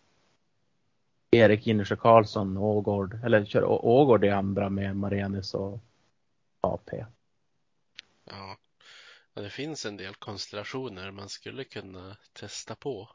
[1.30, 5.80] Erik Innersjö Karlsson, Ågård, eller kör Ågård i andra med Marenis och
[6.60, 7.04] AP.
[8.24, 8.56] Ja.
[9.34, 13.08] Ja, det finns en del konstellationer man skulle kunna testa på.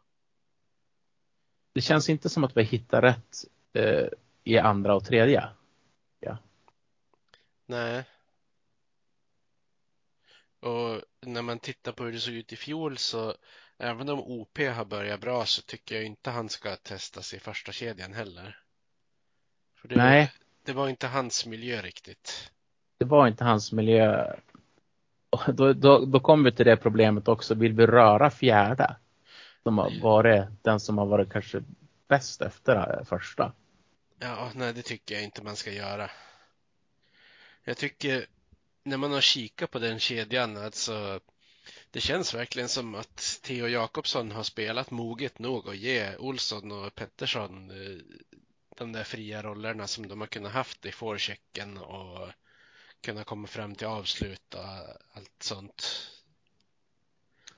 [1.73, 4.07] Det känns inte som att vi hittar rätt eh,
[4.43, 5.49] i andra och tredje.
[7.65, 8.03] Nej.
[10.59, 13.35] Och när man tittar på hur det såg ut i fjol så
[13.77, 17.71] även om OP har börjat bra så tycker jag inte han ska testas i första
[17.71, 18.59] kedjan heller.
[19.83, 20.31] Det, Nej.
[20.63, 22.51] det var inte hans miljö riktigt.
[22.97, 24.35] det var inte hans miljö.
[25.47, 27.55] Då, då, då kommer vi till det problemet också.
[27.55, 28.95] Vill vi röra fjärde?
[29.63, 31.63] Som har varit den som har varit kanske
[32.07, 33.51] bäst efter eh, första.
[34.19, 36.09] Ja, nej, det tycker jag inte man ska göra.
[37.63, 38.25] Jag tycker
[38.83, 41.19] när man har kikat på den kedjan, alltså
[41.91, 46.95] det känns verkligen som att Theo Jakobsson har spelat moget nog att ge Olsson och
[46.95, 47.97] Pettersson eh,
[48.77, 52.27] de där fria rollerna som de har kunnat haft i forechecken och
[53.05, 54.65] kunna komma fram till avslut och
[55.13, 56.11] allt sånt.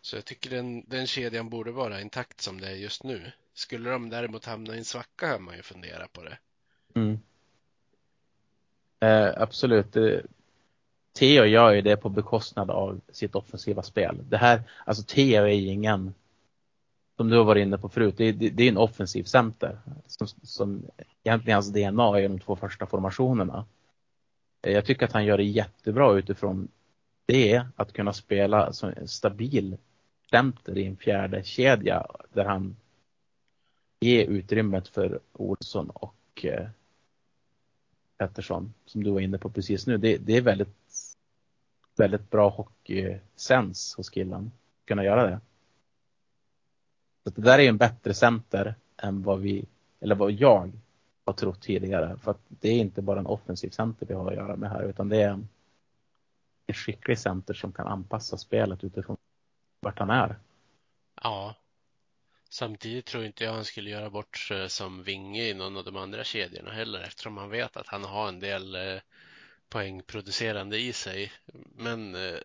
[0.02, 3.32] Så jag tycker den, den kedjan borde vara intakt som det är just nu.
[3.54, 6.38] Skulle de däremot hamna i en svacka har man ju funderat på det.
[6.96, 7.20] Mm.
[9.00, 9.96] Eh, absolut.
[9.96, 10.20] Eh,
[11.14, 14.18] Theo gör ju det på bekostnad av sitt offensiva spel.
[14.30, 16.14] Det här, alltså Theo är ju ingen,
[17.18, 19.80] som du har varit inne på förut, det är, det, det är en offensiv center.
[20.08, 20.86] Som, som
[21.24, 23.66] egentligen hans DNA är de två första formationerna.
[24.68, 26.68] Eh, jag tycker att han gör det jättebra utifrån
[27.26, 29.78] det, att kunna spela som en stabil
[30.30, 32.76] center i en fjärde kedja där han
[34.00, 36.68] ger utrymmet för Olsson och eh,
[38.18, 39.98] Pettersson som du var inne på precis nu.
[39.98, 40.78] Det, det är väldigt,
[41.98, 44.52] väldigt bra hockeysens hos killen.
[44.82, 45.40] att Kunna göra det.
[47.24, 49.66] Så det där är en bättre center än vad vi,
[50.00, 50.72] eller vad jag
[51.28, 52.18] har trott tidigare.
[52.18, 54.84] För att det är inte bara en offensiv center vi har att göra med här
[54.84, 55.48] utan det är en,
[56.74, 59.18] skicklig center som kan anpassa spelet utifrån
[59.80, 60.36] vart han är.
[61.22, 61.56] Ja.
[62.50, 65.98] Samtidigt tror inte jag han skulle göra bort sig som vinge i någon av de
[65.98, 69.02] andra kedjorna heller eftersom han vet att han har en del eh,
[69.70, 71.32] poängproducerande i sig.
[71.76, 72.40] Men eh,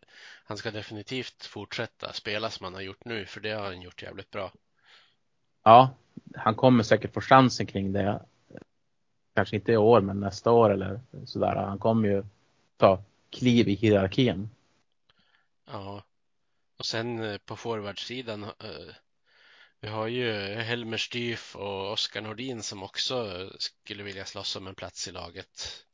[0.44, 4.02] han ska definitivt fortsätta spela som han har gjort nu, för det har han gjort
[4.02, 4.52] jävligt bra.
[5.62, 5.94] Ja,
[6.34, 8.20] han kommer säkert få chansen kring det.
[9.34, 11.56] Kanske inte i år, men nästa år eller sådär.
[11.56, 12.24] Han kommer ju
[12.76, 14.50] ta kliv i hierarkin.
[15.64, 16.04] Ja,
[16.78, 18.94] och sen eh, på forwardsidan eh,
[19.80, 24.74] vi har ju Helmer Styf och Oskar Nordin som också skulle vilja slåss om en
[24.74, 25.84] plats i laget.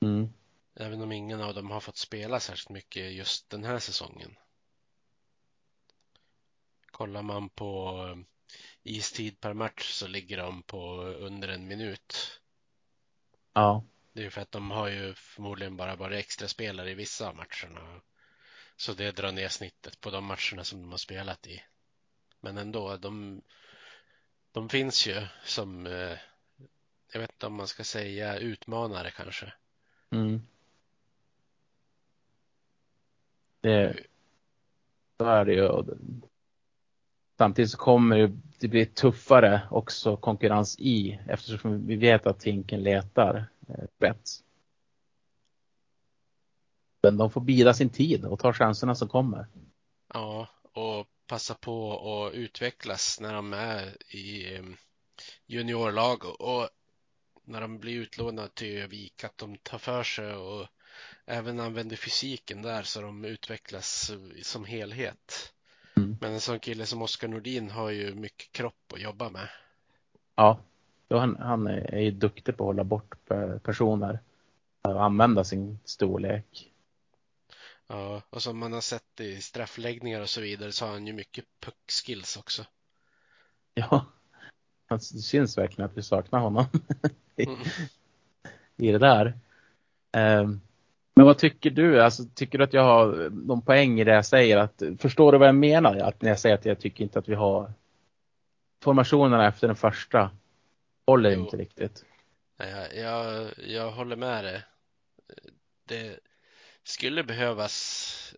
[0.00, 0.28] Mm.
[0.74, 4.36] Även om ingen av dem har fått spela särskilt mycket just den här säsongen.
[6.90, 8.22] Kollar man på eh,
[8.82, 12.40] istid per match så ligger de på under en minut.
[13.54, 13.84] Ja.
[14.12, 17.36] Det är för att de har ju förmodligen bara varit extra spelare i vissa av
[17.36, 18.00] matcherna.
[18.76, 21.62] Så det drar ner snittet på de matcherna som de har spelat i.
[22.40, 23.42] Men ändå, de,
[24.52, 26.18] de finns ju som, eh,
[27.12, 29.52] jag vet inte om man ska säga utmanare kanske.
[30.10, 30.42] Mm.
[33.60, 33.96] Det,
[35.18, 35.84] så är det ju.
[37.38, 43.46] Samtidigt så kommer det bli tuffare också konkurrens i eftersom vi vet att Tinken letar
[43.68, 44.42] eh, spets.
[47.02, 49.46] Men de får bida sin tid och ta chanserna som kommer.
[50.14, 51.92] Ja, och passa på
[52.26, 54.76] att utvecklas när de är i ehm,
[55.46, 56.68] juniorlag och
[57.44, 60.66] när de blir utlånade till Övik att de tar för sig och
[61.26, 64.12] även använder fysiken där så de utvecklas
[64.42, 65.53] som helhet.
[66.24, 69.48] Men en sån kille som Oskar Nordin har ju mycket kropp att jobba med.
[70.34, 70.60] Ja,
[71.10, 73.14] han, han är ju duktig på att hålla bort
[73.62, 74.18] personer
[74.82, 76.72] och använda sin storlek.
[77.86, 81.12] Ja, och som man har sett i straffläggningar och så vidare så har han ju
[81.12, 82.64] mycket puckskills också.
[83.74, 84.06] Ja,
[84.88, 86.64] det syns verkligen att vi saknar honom
[87.36, 87.58] mm.
[88.76, 89.38] i det där.
[90.12, 90.60] Um,
[91.16, 92.02] men vad tycker du?
[92.02, 94.56] Alltså, tycker du att jag har någon poäng i det jag säger?
[94.56, 95.96] Att, förstår du vad jag menar?
[95.96, 97.72] Att när jag säger att jag tycker inte att vi har
[98.82, 100.30] formationerna efter den första
[101.06, 101.40] håller jo.
[101.40, 102.04] inte riktigt.
[102.56, 104.62] Jag, jag, jag håller med dig.
[105.84, 106.20] Det
[106.82, 108.34] skulle behövas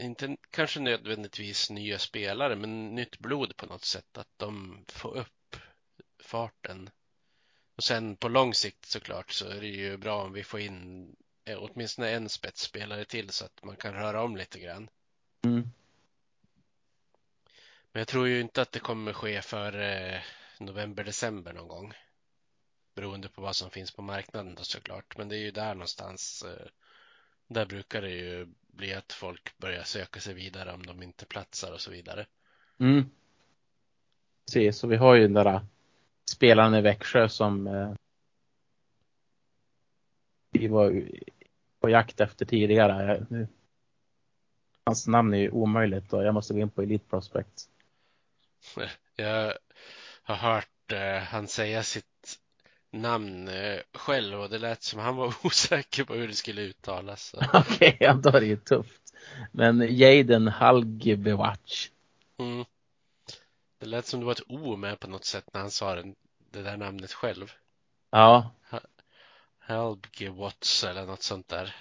[0.00, 4.18] inte kanske nödvändigtvis nya spelare, men nytt blod på något sätt.
[4.18, 5.56] Att de får upp
[6.22, 6.90] farten
[7.76, 11.08] och sen på lång sikt såklart så är det ju bra om vi får in
[11.44, 14.88] eh, åtminstone en spetsspelare till så att man kan röra om lite grann.
[15.44, 15.70] Mm.
[17.92, 20.20] Men jag tror ju inte att det kommer ske för eh,
[20.58, 21.92] november, december någon gång.
[22.94, 25.18] Beroende på vad som finns på marknaden då såklart.
[25.18, 26.42] Men det är ju där någonstans.
[26.42, 26.66] Eh,
[27.46, 31.72] där brukar det ju bli att folk börjar söka sig vidare om de inte platsar
[31.72, 32.26] och så vidare.
[32.80, 33.10] Mm.
[34.46, 35.66] Precis, så vi har ju den där
[36.30, 37.92] spelaren i Växjö som eh,
[40.50, 41.02] vi var
[41.80, 43.26] på jakt efter tidigare.
[44.86, 47.68] Hans namn är ju omöjligt och jag måste gå in på Elite Prospect.
[49.16, 49.54] Jag
[50.22, 52.38] har hört eh, han säga sitt
[52.90, 57.34] namn eh, själv och det lät som han var osäker på hur det skulle uttalas.
[57.52, 59.14] Okej, okay, då är det ju tufft.
[59.52, 61.90] Men Jaden Halgebewatch.
[62.38, 62.64] Mm.
[63.84, 66.14] Det lät som det var ett O med på något sätt när han sa det,
[66.50, 67.52] det där namnet själv.
[68.10, 68.50] Ja.
[69.58, 71.74] Helge Watts eller något sånt där.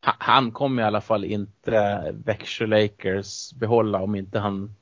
[0.00, 4.74] Han kommer i alla fall inte Växjö Lakers behålla om inte han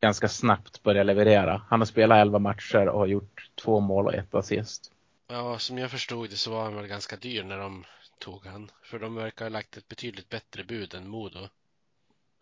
[0.00, 1.62] ganska snabbt börjar leverera.
[1.68, 4.92] Han har spelat 11 matcher och har gjort två mål och ett assist.
[5.28, 7.84] Ja, som jag förstod det så var han väl ganska dyr när de
[8.18, 8.70] tog han.
[8.82, 11.48] För de verkar ha lagt ett betydligt bättre bud än Modo.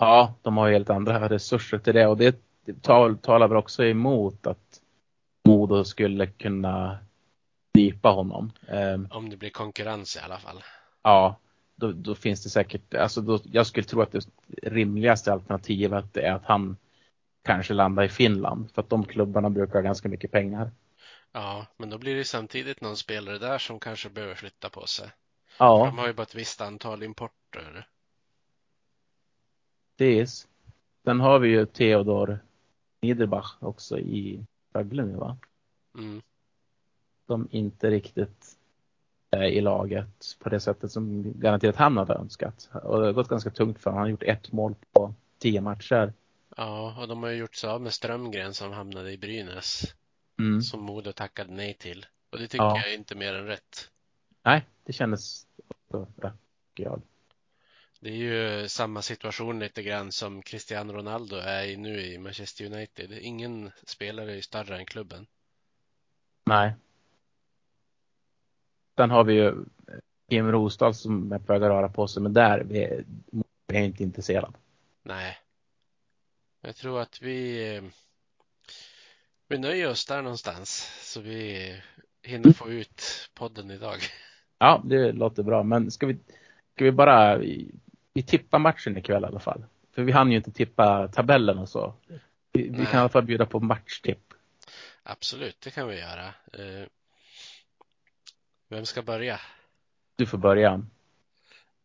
[0.01, 2.37] Ja, de har helt andra resurser till det och det
[3.23, 4.81] talar väl också emot att
[5.49, 6.99] Modo skulle kunna
[7.75, 8.53] gripa honom.
[8.69, 10.63] Ehm, Om det blir konkurrens i alla fall.
[11.03, 11.37] Ja,
[11.77, 14.27] då, då finns det säkert, alltså då, jag skulle tro att det
[14.63, 16.77] rimligaste alternativet är att han
[17.45, 20.71] kanske landar i Finland för att de klubbarna brukar ha ganska mycket pengar.
[21.33, 25.11] Ja, men då blir det samtidigt någon spelare där som kanske behöver flytta på sig.
[25.59, 25.85] Ja.
[25.85, 27.87] de har ju bara ett visst antal importer.
[30.01, 30.49] Precis.
[31.05, 32.39] Sen har vi ju Theodor
[33.01, 35.37] Niederbach också i Rögle nu va?
[35.99, 36.23] Mm.
[37.27, 38.59] Som inte riktigt
[39.31, 42.71] är i laget på det sättet som garanterat han hade önskat.
[42.73, 43.99] Och det har gått ganska tungt för honom.
[43.99, 46.13] Han har gjort ett mål på tio matcher.
[46.57, 49.95] Ja, och de har ju gjort sig av med Strömgren som hamnade i Brynäs.
[50.39, 50.63] Mm.
[50.63, 52.07] Som Modo tackade nej till.
[52.31, 52.77] Och det tycker ja.
[52.77, 53.91] jag är inte mer än rätt.
[54.43, 56.35] Nej, det kändes också rätt,
[56.75, 57.03] jag.
[58.03, 62.65] Det är ju samma situation lite grann som Cristiano Ronaldo är i nu i Manchester
[62.65, 63.13] United.
[63.13, 65.27] Ingen spelare är större än klubben.
[66.45, 66.75] Nej.
[68.97, 69.55] Sen har vi ju
[70.31, 73.05] Kim Rosdahl som är på väg att röra på sig, men där är
[73.67, 74.55] jag inte intresserad.
[75.03, 75.39] Nej.
[76.61, 77.81] Jag tror att vi,
[79.49, 81.75] vi nöjer oss där någonstans så vi
[82.23, 83.99] hinner få ut podden idag.
[84.59, 85.63] Ja, det låter bra.
[85.63, 86.15] Men ska vi,
[86.75, 87.43] ska vi bara,
[88.13, 89.65] vi tippar matchen ikväll i alla fall.
[89.95, 91.95] För vi hann ju inte tippa tabellen och så.
[92.53, 94.35] Vi, vi kan i alla fall bjuda på matchtipp.
[95.03, 96.27] Absolut, det kan vi göra.
[96.53, 96.87] Eh,
[98.69, 99.41] vem ska börja?
[100.17, 100.83] Du får börja.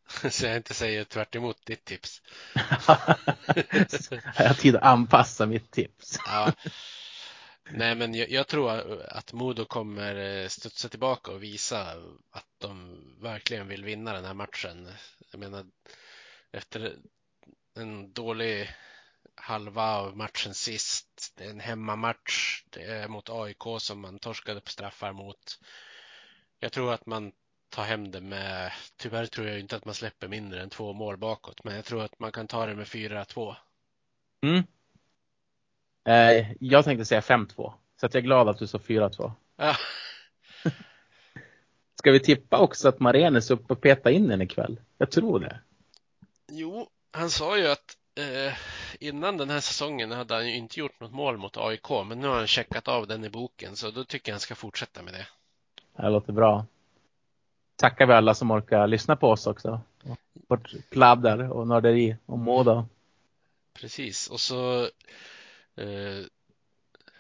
[0.29, 2.21] Så jag inte säger tvärt emot ditt tips.
[4.37, 6.19] jag har tid att anpassa mitt tips.
[6.25, 6.53] ja.
[7.69, 11.91] Nej, men jag, jag, tror att Modo kommer eh, studsa tillbaka och visa
[12.31, 14.87] att de verkligen vill vinna den här matchen.
[15.31, 15.65] Jag menar,
[16.51, 16.95] efter
[17.75, 18.69] en dålig
[19.35, 21.33] halva av matchen sist.
[21.37, 22.63] Det är en hemmamatch.
[22.69, 25.59] Det är mot AIK som man torskade på straffar mot.
[26.59, 27.31] Jag tror att man
[27.69, 31.17] tar hem det med, tyvärr tror jag inte att man släpper mindre än två mål
[31.17, 33.55] bakåt, men jag tror att man kan ta det med 4-2.
[34.41, 34.63] Mm.
[36.07, 39.31] Eh, jag tänkte säga 5-2, så att jag är glad att du sa 4-2.
[39.55, 39.75] Ja.
[41.95, 44.81] Ska vi tippa också att Marenes upp och peta in den ikväll?
[44.97, 45.59] Jag tror det.
[46.57, 48.53] Jo, han sa ju att eh,
[48.99, 52.27] innan den här säsongen hade han ju inte gjort något mål mot AIK, men nu
[52.27, 55.13] har han checkat av den i boken, så då tycker jag han ska fortsätta med
[55.13, 55.27] det.
[55.97, 56.65] Det låter bra.
[57.75, 59.81] Tackar vi alla som orkar lyssna på oss också.
[60.47, 62.85] Vårt pladder och nörderi och Modo.
[63.73, 64.81] Precis, och så
[65.75, 66.25] eh,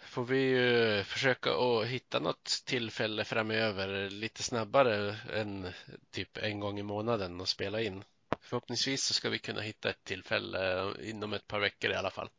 [0.05, 5.67] får vi ju försöka att hitta något tillfälle framöver lite snabbare än
[6.11, 8.03] typ en gång i månaden och spela in.
[8.45, 12.29] Förhoppningsvis så ska vi kunna hitta ett tillfälle inom ett par veckor i alla fall.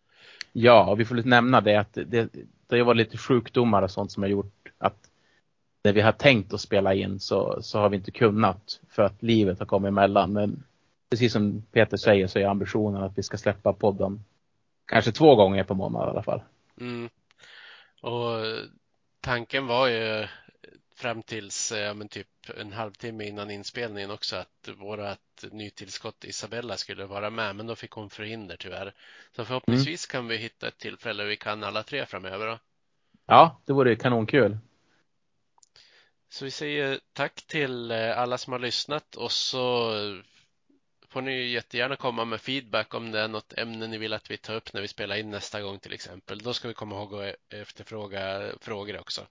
[0.52, 2.28] Ja, och vi får lite nämna det att det,
[2.66, 5.10] det var lite sjukdomar och sånt som har gjort att
[5.84, 9.22] när vi har tänkt att spela in så, så har vi inte kunnat för att
[9.22, 10.32] livet har kommit emellan.
[10.32, 10.64] Men
[11.10, 14.24] precis som Peter säger så är ambitionen att vi ska släppa podden
[14.86, 16.42] kanske två gånger per månad i alla fall.
[16.80, 17.08] Mm.
[18.02, 18.40] Och
[19.20, 20.26] tanken var ju
[20.96, 27.06] fram tills ja, men typ en halvtimme innan inspelningen också att vårat nytillskott Isabella skulle
[27.06, 28.94] vara med, men då fick hon förhinder tyvärr.
[29.36, 30.12] Så förhoppningsvis mm.
[30.12, 32.46] kan vi hitta ett tillfälle vi kan alla tre framöver.
[32.46, 32.58] Då.
[33.26, 34.58] Ja, det vore kanonkul.
[36.28, 39.92] Så vi säger tack till eh, alla som har lyssnat och så
[41.08, 44.36] får ni jättegärna komma med feedback om det är något ämne ni vill att vi
[44.36, 46.38] tar upp när vi spelar in nästa gång till exempel.
[46.38, 49.26] Då ska vi komma ihåg att efterfråga frågor också.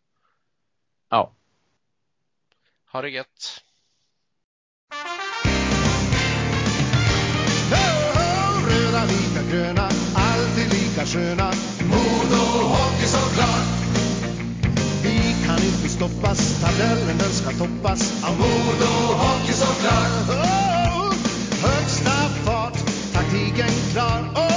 [1.09, 1.33] Ja.
[2.95, 3.61] Ha det gött!
[8.69, 11.51] Röda, vita, gröna, alltid lika sköna.
[11.89, 13.67] Modo Hockey såklart!
[15.03, 18.23] Vi kan inte stoppas, tabellen den ska toppas.
[18.23, 20.29] Av Modo Hockey såklart!
[20.29, 21.13] Oh,
[21.61, 22.77] högsta fart,
[23.13, 24.21] taktiken klar.
[24.35, 24.54] Oh!